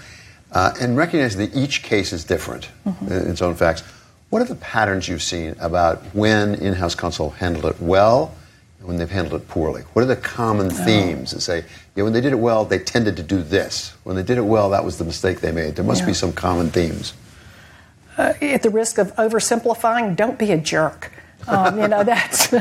Uh, 0.51 0.73
and 0.79 0.95
recognizing 0.95 1.39
that 1.39 1.55
each 1.55 1.83
case 1.83 2.13
is 2.13 2.23
different 2.23 2.69
mm-hmm. 2.85 3.11
in 3.11 3.29
its 3.29 3.41
own 3.41 3.55
facts, 3.55 3.81
what 4.29 4.41
are 4.41 4.45
the 4.45 4.55
patterns 4.55 5.07
you've 5.07 5.21
seen 5.21 5.55
about 5.59 6.01
when 6.15 6.55
in 6.55 6.73
house 6.73 6.95
counsel 6.95 7.31
handled 7.31 7.65
it 7.65 7.81
well 7.81 8.33
when 8.83 8.97
they've 8.97 9.09
handled 9.09 9.41
it 9.41 9.47
poorly? 9.47 9.83
What 9.93 10.03
are 10.03 10.07
the 10.07 10.15
common 10.15 10.69
themes 10.69 11.31
that 11.31 11.41
say, 11.41 11.63
yeah, 11.95 12.03
when 12.03 12.13
they 12.13 12.21
did 12.21 12.33
it 12.33 12.39
well, 12.39 12.65
they 12.65 12.79
tended 12.79 13.17
to 13.17 13.23
do 13.23 13.41
this. 13.41 13.95
When 14.03 14.15
they 14.15 14.23
did 14.23 14.37
it 14.37 14.45
well, 14.45 14.69
that 14.71 14.83
was 14.83 14.97
the 14.97 15.05
mistake 15.05 15.39
they 15.39 15.51
made. 15.51 15.75
There 15.75 15.85
must 15.85 16.01
yeah. 16.01 16.07
be 16.07 16.13
some 16.13 16.33
common 16.33 16.69
themes. 16.69 17.13
Uh, 18.17 18.33
at 18.41 18.61
the 18.61 18.69
risk 18.69 18.97
of 18.97 19.15
oversimplifying, 19.15 20.15
don't 20.15 20.37
be 20.37 20.51
a 20.51 20.57
jerk. 20.57 21.11
Um, 21.47 21.79
you 21.79 21.87
know, 21.87 22.03
that's 22.03 22.53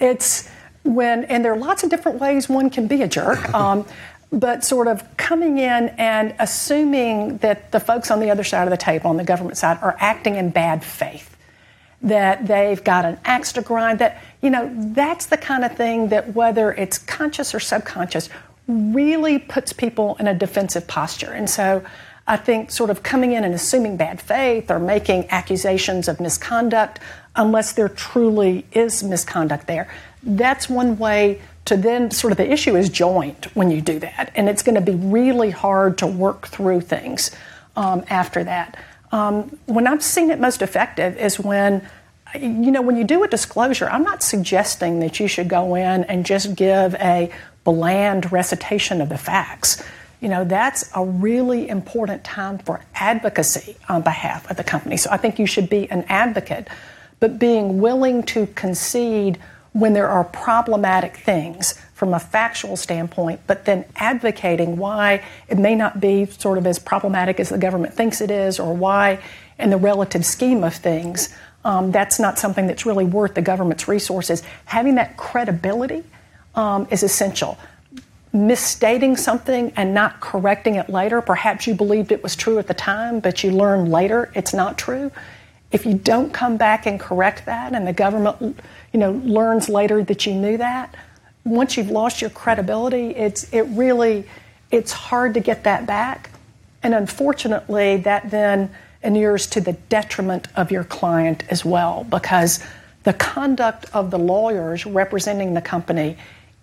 it's 0.00 0.48
when, 0.82 1.24
and 1.24 1.44
there 1.44 1.52
are 1.52 1.58
lots 1.58 1.84
of 1.84 1.90
different 1.90 2.20
ways 2.20 2.48
one 2.48 2.68
can 2.70 2.86
be 2.86 3.02
a 3.02 3.08
jerk. 3.08 3.52
Um, 3.54 3.86
but 4.32 4.64
sort 4.64 4.88
of 4.88 5.04
coming 5.18 5.58
in 5.58 5.90
and 5.98 6.34
assuming 6.38 7.36
that 7.38 7.70
the 7.70 7.78
folks 7.78 8.10
on 8.10 8.18
the 8.18 8.30
other 8.30 8.44
side 8.44 8.64
of 8.64 8.70
the 8.70 8.78
table, 8.78 9.10
on 9.10 9.18
the 9.18 9.24
government 9.24 9.58
side, 9.58 9.78
are 9.82 9.94
acting 10.00 10.36
in 10.36 10.48
bad 10.48 10.82
faith 10.82 11.31
that 12.02 12.46
they've 12.46 12.82
got 12.82 13.04
an 13.04 13.18
axe 13.24 13.52
to 13.52 13.62
grind, 13.62 13.98
that, 14.00 14.22
you 14.40 14.50
know, 14.50 14.70
that's 14.92 15.26
the 15.26 15.36
kind 15.36 15.64
of 15.64 15.76
thing 15.76 16.08
that 16.08 16.34
whether 16.34 16.72
it's 16.72 16.98
conscious 16.98 17.54
or 17.54 17.60
subconscious 17.60 18.28
really 18.66 19.38
puts 19.38 19.72
people 19.72 20.16
in 20.18 20.26
a 20.26 20.34
defensive 20.34 20.86
posture. 20.86 21.30
And 21.32 21.48
so 21.48 21.84
I 22.26 22.36
think 22.36 22.70
sort 22.70 22.90
of 22.90 23.02
coming 23.02 23.32
in 23.32 23.44
and 23.44 23.54
assuming 23.54 23.96
bad 23.96 24.20
faith 24.20 24.70
or 24.70 24.78
making 24.78 25.28
accusations 25.30 26.08
of 26.08 26.20
misconduct, 26.20 27.00
unless 27.36 27.72
there 27.72 27.88
truly 27.88 28.66
is 28.72 29.02
misconduct 29.02 29.66
there, 29.66 29.88
that's 30.22 30.68
one 30.68 30.98
way 30.98 31.40
to 31.64 31.76
then 31.76 32.10
sort 32.10 32.32
of 32.32 32.36
the 32.36 32.50
issue 32.50 32.76
is 32.76 32.88
joint 32.88 33.54
when 33.56 33.70
you 33.70 33.80
do 33.80 33.98
that. 34.00 34.32
And 34.34 34.48
it's 34.48 34.62
going 34.62 34.74
to 34.74 34.80
be 34.80 34.94
really 34.94 35.50
hard 35.50 35.98
to 35.98 36.06
work 36.06 36.48
through 36.48 36.80
things 36.82 37.30
um, 37.76 38.04
after 38.10 38.42
that. 38.44 38.76
Um, 39.12 39.58
when 39.66 39.86
I've 39.86 40.02
seen 40.02 40.30
it 40.30 40.40
most 40.40 40.62
effective 40.62 41.18
is 41.18 41.38
when, 41.38 41.86
you 42.34 42.70
know, 42.70 42.80
when 42.80 42.96
you 42.96 43.04
do 43.04 43.22
a 43.22 43.28
disclosure, 43.28 43.88
I'm 43.88 44.02
not 44.02 44.22
suggesting 44.22 45.00
that 45.00 45.20
you 45.20 45.28
should 45.28 45.48
go 45.48 45.74
in 45.74 46.04
and 46.04 46.24
just 46.24 46.56
give 46.56 46.94
a 46.94 47.30
bland 47.64 48.32
recitation 48.32 49.00
of 49.02 49.10
the 49.10 49.18
facts. 49.18 49.82
You 50.20 50.28
know, 50.28 50.44
that's 50.44 50.88
a 50.94 51.04
really 51.04 51.68
important 51.68 52.24
time 52.24 52.58
for 52.58 52.80
advocacy 52.94 53.76
on 53.88 54.02
behalf 54.02 54.50
of 54.50 54.56
the 54.56 54.64
company. 54.64 54.96
So 54.96 55.10
I 55.10 55.18
think 55.18 55.38
you 55.38 55.46
should 55.46 55.68
be 55.68 55.90
an 55.90 56.04
advocate, 56.08 56.68
but 57.20 57.38
being 57.38 57.80
willing 57.80 58.22
to 58.24 58.46
concede 58.46 59.38
when 59.72 59.94
there 59.94 60.08
are 60.08 60.24
problematic 60.24 61.16
things 61.16 61.74
from 61.94 62.14
a 62.14 62.18
factual 62.18 62.76
standpoint, 62.76 63.40
but 63.46 63.64
then 63.64 63.84
advocating 63.96 64.76
why 64.76 65.22
it 65.48 65.58
may 65.58 65.74
not 65.74 66.00
be 66.00 66.26
sort 66.26 66.58
of 66.58 66.66
as 66.66 66.78
problematic 66.78 67.40
as 67.40 67.48
the 67.48 67.58
government 67.58 67.94
thinks 67.94 68.20
it 68.20 68.30
is, 68.30 68.58
or 68.58 68.74
why, 68.74 69.18
in 69.58 69.70
the 69.70 69.76
relative 69.76 70.24
scheme 70.26 70.64
of 70.64 70.74
things, 70.74 71.34
um, 71.64 71.92
that's 71.92 72.18
not 72.18 72.38
something 72.38 72.66
that's 72.66 72.84
really 72.84 73.04
worth 73.04 73.34
the 73.34 73.42
government's 73.42 73.86
resources. 73.86 74.42
Having 74.64 74.96
that 74.96 75.16
credibility 75.16 76.02
um, 76.54 76.86
is 76.90 77.02
essential. 77.02 77.56
Misstating 78.32 79.16
something 79.16 79.72
and 79.76 79.94
not 79.94 80.20
correcting 80.20 80.74
it 80.74 80.90
later, 80.90 81.20
perhaps 81.20 81.66
you 81.66 81.74
believed 81.74 82.10
it 82.10 82.22
was 82.22 82.34
true 82.34 82.58
at 82.58 82.66
the 82.66 82.74
time, 82.74 83.20
but 83.20 83.44
you 83.44 83.52
learn 83.52 83.90
later 83.90 84.30
it's 84.34 84.52
not 84.52 84.76
true, 84.76 85.12
If 85.72 85.86
you 85.86 85.94
don't 85.94 86.32
come 86.34 86.58
back 86.58 86.86
and 86.86 87.00
correct 87.00 87.46
that, 87.46 87.72
and 87.72 87.86
the 87.86 87.94
government, 87.94 88.60
you 88.92 89.00
know, 89.00 89.12
learns 89.24 89.68
later 89.68 90.04
that 90.04 90.26
you 90.26 90.34
knew 90.34 90.56
that, 90.58 90.94
once 91.44 91.76
you've 91.76 91.90
lost 91.90 92.20
your 92.20 92.30
credibility, 92.30 93.10
it's 93.10 93.52
it 93.52 93.62
really 93.62 94.24
it's 94.70 94.92
hard 94.92 95.34
to 95.34 95.40
get 95.40 95.64
that 95.64 95.86
back. 95.86 96.30
And 96.82 96.94
unfortunately, 96.94 97.98
that 97.98 98.30
then 98.30 98.70
inures 99.02 99.46
to 99.48 99.60
the 99.60 99.72
detriment 99.72 100.48
of 100.56 100.70
your 100.70 100.84
client 100.84 101.44
as 101.50 101.64
well, 101.64 102.04
because 102.04 102.64
the 103.02 103.12
conduct 103.12 103.86
of 103.92 104.10
the 104.10 104.18
lawyers 104.18 104.86
representing 104.86 105.54
the 105.54 105.60
company 105.60 106.16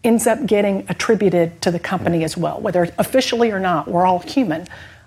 ends 0.04 0.26
up 0.28 0.46
getting 0.46 0.86
attributed 0.88 1.62
to 1.62 1.72
the 1.72 1.80
company 1.80 2.24
as 2.24 2.38
well, 2.38 2.62
whether 2.62 2.90
officially 2.98 3.52
or 3.52 3.60
not. 3.60 3.88
We're 3.88 4.06
all 4.06 4.20
human. 4.20 4.66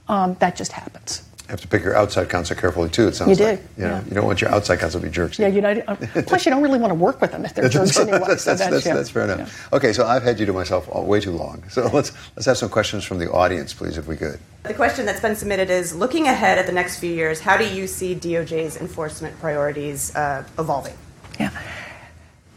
Um, 0.08 0.36
that 0.40 0.56
just 0.56 0.72
happens 0.72 1.22
have 1.52 1.60
to 1.60 1.68
pick 1.68 1.84
your 1.84 1.94
outside 1.94 2.30
counsel 2.30 2.56
carefully 2.56 2.88
too. 2.88 3.08
It 3.08 3.14
sounds 3.14 3.38
you 3.38 3.44
like 3.44 3.58
do. 3.58 3.82
you 3.82 3.88
know 3.88 3.96
yeah. 3.96 4.04
you 4.04 4.14
don't 4.14 4.24
want 4.24 4.40
your 4.40 4.50
outside 4.50 4.78
counsel 4.78 5.00
to 5.00 5.06
be 5.06 5.12
jerks. 5.12 5.38
Yeah, 5.38 5.48
you 5.48 5.60
know. 5.60 5.82
Uh, 5.86 5.96
plus, 6.26 6.46
you 6.46 6.50
don't 6.50 6.62
really 6.62 6.78
want 6.78 6.92
to 6.92 6.94
work 6.94 7.20
with 7.20 7.30
them 7.30 7.44
if 7.44 7.52
they're 7.52 7.68
jerks 7.68 7.98
anyway. 7.98 8.20
that's, 8.26 8.44
so 8.44 8.54
that's, 8.54 8.70
that's, 8.70 8.84
that's, 8.84 9.10
fair 9.10 9.24
enough. 9.24 9.68
Yeah. 9.70 9.76
Okay, 9.76 9.92
so 9.92 10.06
I've 10.06 10.22
had 10.22 10.40
you 10.40 10.46
to 10.46 10.52
myself 10.54 10.88
way 10.88 11.20
too 11.20 11.32
long. 11.32 11.62
So 11.68 11.88
let's 11.92 12.12
let's 12.36 12.46
have 12.46 12.56
some 12.56 12.70
questions 12.70 13.04
from 13.04 13.18
the 13.18 13.30
audience, 13.30 13.74
please, 13.74 13.98
if 13.98 14.06
we 14.06 14.16
could. 14.16 14.40
The 14.62 14.72
question 14.72 15.04
that's 15.04 15.20
been 15.20 15.36
submitted 15.36 15.68
is: 15.68 15.94
Looking 15.94 16.26
ahead 16.26 16.56
at 16.56 16.64
the 16.64 16.72
next 16.72 16.98
few 16.98 17.12
years, 17.12 17.38
how 17.38 17.58
do 17.58 17.68
you 17.68 17.86
see 17.86 18.14
DOJ's 18.14 18.78
enforcement 18.78 19.38
priorities 19.38 20.16
uh, 20.16 20.44
evolving? 20.58 20.94
Yeah. 21.38 21.50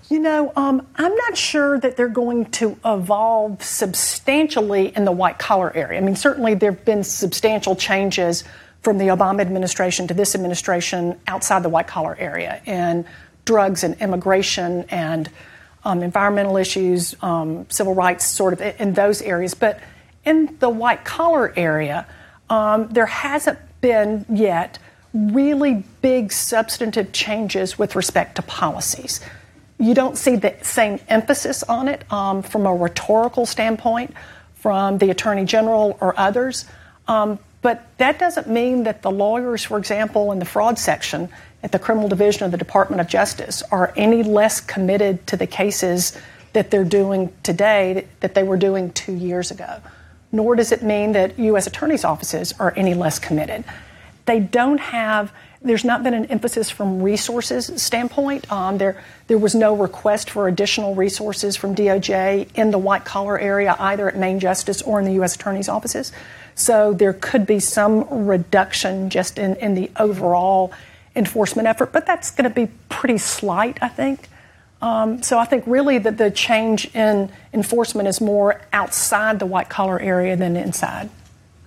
You 0.09 0.19
know, 0.19 0.53
um, 0.55 0.87
I'm 0.95 1.15
not 1.15 1.35
sure 1.35 1.79
that 1.79 1.97
they're 1.97 2.07
going 2.07 2.45
to 2.51 2.77
evolve 2.85 3.63
substantially 3.63 4.95
in 4.95 5.03
the 5.03 5.11
white 5.11 5.39
collar 5.39 5.75
area. 5.75 5.99
I 5.99 6.03
mean, 6.03 6.15
certainly 6.15 6.53
there 6.53 6.71
have 6.71 6.85
been 6.85 7.03
substantial 7.03 7.75
changes 7.75 8.43
from 8.85 8.99
the 8.99 9.07
Obama 9.07 9.41
administration 9.41 10.07
to 10.07 10.13
this 10.13 10.35
administration 10.35 11.19
outside 11.25 11.63
the 11.63 11.69
white 11.69 11.87
collar 11.87 12.15
area 12.19 12.61
in 12.67 13.03
drugs 13.43 13.83
and 13.83 13.99
immigration 13.99 14.85
and 14.89 15.27
um, 15.83 16.03
environmental 16.03 16.55
issues, 16.55 17.15
um, 17.23 17.65
civil 17.67 17.95
rights, 17.95 18.27
sort 18.27 18.53
of 18.53 18.61
in 18.61 18.93
those 18.93 19.23
areas. 19.23 19.55
But 19.55 19.79
in 20.23 20.55
the 20.59 20.69
white 20.69 21.03
collar 21.03 21.51
area, 21.55 22.05
um, 22.47 22.87
there 22.89 23.07
hasn't 23.07 23.57
been 23.81 24.23
yet 24.29 24.77
really 25.15 25.83
big 26.03 26.31
substantive 26.31 27.11
changes 27.11 27.79
with 27.79 27.95
respect 27.95 28.35
to 28.35 28.43
policies. 28.43 29.19
You 29.79 29.95
don't 29.95 30.15
see 30.15 30.35
the 30.35 30.53
same 30.61 30.99
emphasis 31.07 31.63
on 31.63 31.87
it 31.87 32.03
um, 32.13 32.43
from 32.43 32.67
a 32.67 32.75
rhetorical 32.75 33.47
standpoint 33.47 34.13
from 34.53 34.99
the 34.99 35.09
Attorney 35.09 35.45
General 35.45 35.97
or 35.99 36.13
others. 36.19 36.65
Um, 37.07 37.39
but 37.65 37.83
that 37.97 38.19
doesn't 38.19 38.47
mean 38.47 38.83
that 38.83 39.01
the 39.01 39.09
lawyers, 39.09 39.63
for 39.63 39.79
example, 39.79 40.31
in 40.31 40.37
the 40.37 40.45
fraud 40.45 40.77
section 40.77 41.29
at 41.63 41.71
the 41.71 41.79
criminal 41.79 42.07
division 42.07 42.43
of 42.43 42.51
the 42.51 42.59
Department 42.59 43.01
of 43.01 43.07
Justice 43.07 43.63
are 43.71 43.91
any 43.95 44.21
less 44.21 44.61
committed 44.61 45.25
to 45.25 45.35
the 45.35 45.47
cases 45.47 46.15
that 46.53 46.69
they're 46.69 46.83
doing 46.83 47.33
today 47.41 48.05
that 48.19 48.35
they 48.35 48.43
were 48.43 48.55
doing 48.55 48.91
two 48.91 49.15
years 49.15 49.49
ago. 49.49 49.81
Nor 50.31 50.55
does 50.55 50.71
it 50.71 50.83
mean 50.83 51.13
that 51.13 51.39
U.S. 51.39 51.65
attorneys' 51.65 52.05
offices 52.05 52.53
are 52.59 52.71
any 52.75 52.93
less 52.93 53.17
committed. 53.17 53.63
They 54.27 54.41
don't 54.41 54.79
have 54.79 55.33
there's 55.65 55.83
not 55.83 56.03
been 56.03 56.13
an 56.13 56.25
emphasis 56.25 56.69
from 56.69 57.01
resources 57.01 57.71
standpoint. 57.81 58.49
Um, 58.51 58.77
there, 58.77 59.03
there 59.27 59.37
was 59.37 59.55
no 59.55 59.75
request 59.75 60.29
for 60.29 60.47
additional 60.47 60.95
resources 60.95 61.55
from 61.55 61.75
DOJ 61.75 62.47
in 62.55 62.71
the 62.71 62.77
white 62.77 63.03
collar 63.03 63.39
area, 63.39 63.75
either 63.79 64.07
at 64.07 64.15
Main 64.15 64.39
Justice 64.39 64.81
or 64.83 64.99
in 64.99 65.05
the 65.05 65.13
U.S. 65.13 65.35
Attorney's 65.35 65.67
offices. 65.67 66.11
So 66.53 66.93
there 66.93 67.13
could 67.13 67.45
be 67.45 67.59
some 67.59 68.27
reduction 68.27 69.09
just 69.09 69.37
in, 69.37 69.55
in 69.55 69.73
the 69.73 69.91
overall 69.97 70.71
enforcement 71.15 71.67
effort, 71.67 71.91
but 71.91 72.05
that's 72.05 72.31
going 72.31 72.49
to 72.49 72.55
be 72.55 72.71
pretty 72.89 73.17
slight, 73.17 73.77
I 73.81 73.87
think. 73.87 74.29
Um, 74.81 75.23
so 75.23 75.39
I 75.39 75.45
think 75.45 75.63
really 75.65 75.97
that 75.97 76.17
the 76.17 76.29
change 76.29 76.93
in 76.93 77.31
enforcement 77.53 78.07
is 78.07 78.21
more 78.21 78.61
outside 78.71 79.39
the 79.39 79.45
white 79.45 79.69
collar 79.69 79.99
area 79.99 80.35
than 80.35 80.55
inside. 80.55 81.09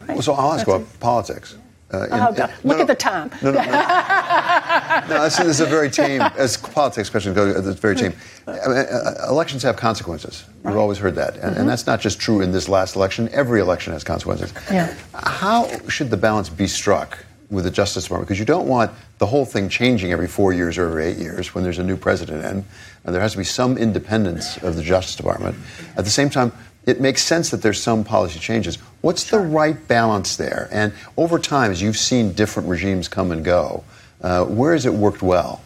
Right? 0.01 0.11
Well, 0.11 0.23
so 0.23 0.35
I'll 0.35 0.53
ask 0.53 0.67
that's 0.67 0.69
about 0.69 0.81
it. 0.83 1.01
politics. 1.01 1.57
Uh, 1.93 2.05
in, 2.05 2.13
oh, 2.13 2.33
God. 2.33 2.53
Look 2.65 2.77
no, 2.77 2.83
at 2.83 2.87
the 2.87 2.95
time. 2.95 3.31
No, 3.43 3.51
no, 3.51 3.63
no. 3.63 3.71
no 5.09 5.23
this, 5.23 5.41
is 5.41 5.61
a 5.61 5.67
very 5.67 5.91
tame, 5.91 6.21
as 6.21 6.57
politics 6.59 7.09
especially 7.09 7.33
goes, 7.33 7.67
it's 7.67 7.81
very 7.81 7.97
tame. 7.97 8.13
I 8.47 8.51
mean, 8.51 8.77
uh, 8.77 9.27
elections 9.29 9.63
have 9.63 9.77
consequences. 9.77 10.45
We've 10.65 10.77
always 10.77 10.99
heard 10.99 11.15
that. 11.15 11.35
And, 11.35 11.43
mm-hmm. 11.43 11.61
and, 11.61 11.69
that's 11.69 11.87
not 11.87 12.01
just 12.01 12.21
true 12.21 12.43
in 12.43 12.53
this 12.53 12.69
last 12.69 12.95
election. 12.95 13.31
Every 13.33 13.61
election 13.61 13.95
has 13.95 14.05
consequences. 14.05 14.53
Yeah. 14.71 14.95
How 15.15 15.67
should 15.89 16.11
the 16.11 16.19
balance 16.19 16.51
be 16.51 16.67
struck 16.67 17.25
with 17.49 17.65
the 17.65 17.71
Justice 17.71 18.05
Department? 18.05 18.29
Because 18.29 18.39
you 18.39 18.45
don't 18.45 18.69
want 18.69 18.91
the 19.17 19.27
whole 19.27 19.47
thing 19.47 19.71
changing 19.71 20.13
every 20.13 20.29
four 20.29 20.53
years 20.53 20.77
or 20.77 20.89
every 20.89 21.07
eight 21.07 21.17
years 21.17 21.55
when 21.55 21.65
there's 21.65 21.79
a 21.79 21.85
new 21.85 21.97
president 21.97 22.45
in. 22.45 22.65
And 23.05 23.15
there 23.15 23.23
has 23.23 23.33
to 23.33 23.39
be 23.39 23.45
some 23.45 23.79
independence 23.79 24.59
of 24.59 24.77
the 24.77 24.83
Justice 24.83 25.17
Department. 25.17 25.57
At 25.97 26.05
the 26.05 26.11
same 26.11 26.29
time, 26.29 26.53
it 26.85 27.01
makes 27.01 27.23
sense 27.23 27.51
that 27.51 27.63
there's 27.63 27.81
some 27.83 28.05
policy 28.05 28.39
changes. 28.39 28.79
What's 29.01 29.25
sure. 29.25 29.41
the 29.41 29.49
right 29.49 29.89
balance 29.89 30.37
there? 30.37 30.69
And 30.71 30.93
over 31.17 31.39
time, 31.39 31.71
as 31.71 31.81
you've 31.81 31.97
seen 31.97 32.33
different 32.33 32.69
regimes 32.69 33.09
come 33.09 33.31
and 33.31 33.45
go, 33.45 33.85
uh, 34.21 34.45
where 34.45 34.73
has 34.73 34.87
it 34.87 34.93
worked 34.93 35.23
well? 35.23 35.63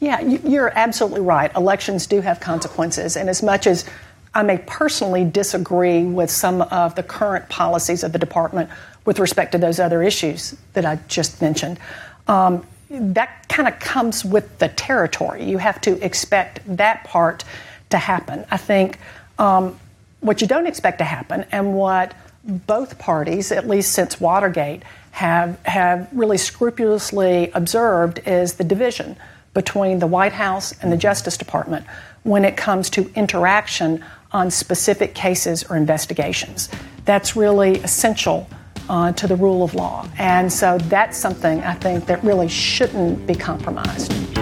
Yeah, 0.00 0.20
you're 0.20 0.70
absolutely 0.76 1.22
right. 1.22 1.52
Elections 1.56 2.06
do 2.06 2.20
have 2.20 2.38
consequences. 2.38 3.16
And 3.16 3.28
as 3.28 3.42
much 3.42 3.66
as 3.66 3.84
I 4.32 4.42
may 4.42 4.58
personally 4.58 5.24
disagree 5.24 6.04
with 6.04 6.30
some 6.30 6.62
of 6.62 6.94
the 6.94 7.02
current 7.02 7.48
policies 7.48 8.04
of 8.04 8.12
the 8.12 8.18
department 8.18 8.70
with 9.04 9.18
respect 9.18 9.52
to 9.52 9.58
those 9.58 9.80
other 9.80 10.02
issues 10.02 10.56
that 10.74 10.84
I 10.84 11.00
just 11.08 11.42
mentioned, 11.42 11.80
um, 12.28 12.64
that 12.90 13.48
kind 13.48 13.66
of 13.66 13.78
comes 13.80 14.24
with 14.24 14.58
the 14.58 14.68
territory. 14.68 15.44
You 15.44 15.58
have 15.58 15.80
to 15.82 16.02
expect 16.04 16.60
that 16.76 17.04
part 17.04 17.44
to 17.90 17.98
happen. 17.98 18.44
I 18.50 18.56
think 18.56 18.98
um, 19.38 19.78
what 20.20 20.40
you 20.40 20.46
don't 20.46 20.66
expect 20.66 20.98
to 20.98 21.04
happen 21.04 21.44
and 21.50 21.74
what 21.74 22.14
both 22.44 22.98
parties, 22.98 23.52
at 23.52 23.68
least 23.68 23.92
since 23.92 24.20
Watergate, 24.20 24.82
have, 25.12 25.58
have 25.64 26.08
really 26.12 26.38
scrupulously 26.38 27.50
observed 27.52 28.20
is 28.26 28.54
the 28.54 28.64
division 28.64 29.16
between 29.54 29.98
the 29.98 30.06
White 30.06 30.32
House 30.32 30.72
and 30.80 30.92
the 30.92 30.96
Justice 30.96 31.36
Department 31.36 31.84
when 32.22 32.44
it 32.44 32.56
comes 32.56 32.90
to 32.90 33.10
interaction 33.14 34.04
on 34.32 34.50
specific 34.50 35.14
cases 35.14 35.64
or 35.64 35.76
investigations. 35.76 36.68
That's 37.04 37.34
really 37.34 37.78
essential 37.78 38.48
uh, 38.88 39.12
to 39.12 39.26
the 39.26 39.36
rule 39.36 39.62
of 39.62 39.74
law. 39.74 40.08
And 40.18 40.52
so 40.52 40.78
that's 40.78 41.16
something 41.16 41.60
I 41.62 41.74
think 41.74 42.06
that 42.06 42.22
really 42.22 42.48
shouldn't 42.48 43.26
be 43.26 43.34
compromised. 43.34 44.37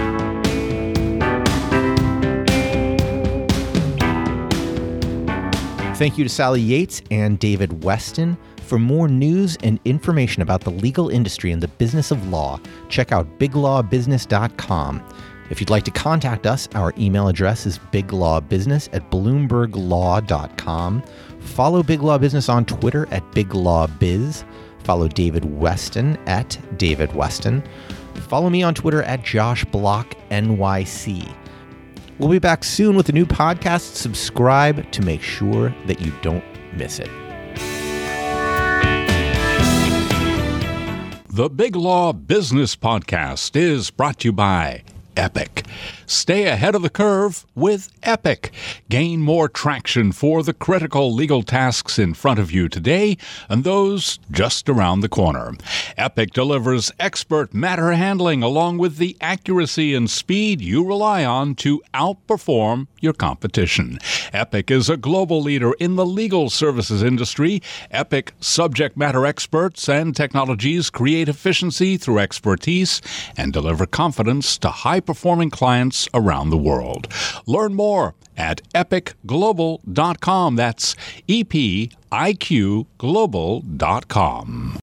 Thank 5.96 6.18
you 6.18 6.24
to 6.24 6.30
Sally 6.30 6.60
Yates 6.60 7.00
and 7.10 7.38
David 7.38 7.70
Westin. 7.70 8.36
For 8.60 8.78
more 8.78 9.08
news 9.08 9.56
and 9.62 9.80
information 9.86 10.42
about 10.42 10.60
the 10.60 10.70
legal 10.70 11.08
industry 11.08 11.52
and 11.52 11.62
the 11.62 11.68
business 11.68 12.10
of 12.10 12.28
law, 12.28 12.60
check 12.90 13.12
out 13.12 13.38
biglawbusiness.com. 13.38 15.02
If 15.48 15.58
you'd 15.58 15.70
like 15.70 15.84
to 15.84 15.90
contact 15.90 16.46
us, 16.46 16.68
our 16.74 16.92
email 16.98 17.28
address 17.28 17.64
is 17.64 17.78
biglawbusiness 17.78 18.90
at 18.92 19.10
bloomberglaw.com. 19.10 21.02
Follow 21.40 21.82
Big 21.82 22.02
Law 22.02 22.18
Business 22.18 22.50
on 22.50 22.66
Twitter 22.66 23.08
at 23.10 23.22
biglawbiz. 23.32 24.44
Follow 24.80 25.08
David 25.08 25.46
Weston 25.46 26.18
at 26.26 26.58
David 26.76 27.08
Westin. 27.10 27.66
Follow 28.28 28.50
me 28.50 28.62
on 28.62 28.74
Twitter 28.74 29.02
at 29.04 29.24
Josh 29.24 29.64
Block 29.64 30.14
NYC. 30.30 31.34
We'll 32.18 32.30
be 32.30 32.38
back 32.38 32.64
soon 32.64 32.96
with 32.96 33.08
a 33.08 33.12
new 33.12 33.26
podcast. 33.26 33.94
Subscribe 33.94 34.90
to 34.92 35.02
make 35.02 35.22
sure 35.22 35.74
that 35.86 36.00
you 36.00 36.12
don't 36.22 36.44
miss 36.74 36.98
it. 36.98 37.10
The 41.28 41.50
Big 41.50 41.76
Law 41.76 42.14
Business 42.14 42.74
Podcast 42.74 43.56
is 43.56 43.90
brought 43.90 44.20
to 44.20 44.28
you 44.28 44.32
by 44.32 44.84
Epiq. 45.16 45.66
Stay 46.06 46.46
ahead 46.46 46.74
of 46.74 46.82
the 46.82 46.90
curve 46.90 47.44
with 47.54 47.90
Epiq. 48.02 48.50
Gain 48.88 49.20
more 49.20 49.48
traction 49.48 50.12
for 50.12 50.42
the 50.42 50.52
critical 50.52 51.12
legal 51.12 51.42
tasks 51.42 51.98
in 51.98 52.14
front 52.14 52.38
of 52.38 52.52
you 52.52 52.68
today 52.68 53.16
and 53.48 53.64
those 53.64 54.18
just 54.30 54.68
around 54.68 55.00
the 55.00 55.08
corner. 55.08 55.52
Epiq 55.98 56.30
delivers 56.32 56.92
expert 57.00 57.52
matter 57.52 57.92
handling 57.92 58.42
along 58.42 58.78
with 58.78 58.98
the 58.98 59.16
accuracy 59.20 59.94
and 59.94 60.08
speed 60.08 60.60
you 60.60 60.86
rely 60.86 61.24
on 61.24 61.54
to 61.56 61.82
outperform 61.92 62.86
your 63.00 63.12
competition. 63.12 63.98
Epiq 64.32 64.70
is 64.70 64.88
a 64.88 64.96
global 64.96 65.40
leader 65.40 65.72
in 65.74 65.96
the 65.96 66.06
legal 66.06 66.50
services 66.50 67.02
industry. 67.02 67.62
Epiq 67.92 68.30
subject 68.40 68.96
matter 68.96 69.26
experts 69.26 69.88
and 69.88 70.14
technologies 70.14 70.90
create 70.90 71.28
efficiency 71.28 71.96
through 71.96 72.18
expertise 72.18 73.00
and 73.36 73.52
deliver 73.52 73.86
confidence 73.86 74.58
to 74.58 74.68
high 74.68 75.00
performing 75.06 75.50
clients 75.50 76.08
around 76.12 76.50
the 76.50 76.58
world. 76.58 77.08
Learn 77.46 77.74
more 77.74 78.14
at 78.36 78.62
epiqglobal.com. 78.74 80.56
That's 80.56 80.96
E 81.26 81.44
P 81.44 81.90
I 82.12 82.32
Q 82.34 82.86
global.com. 82.98 84.74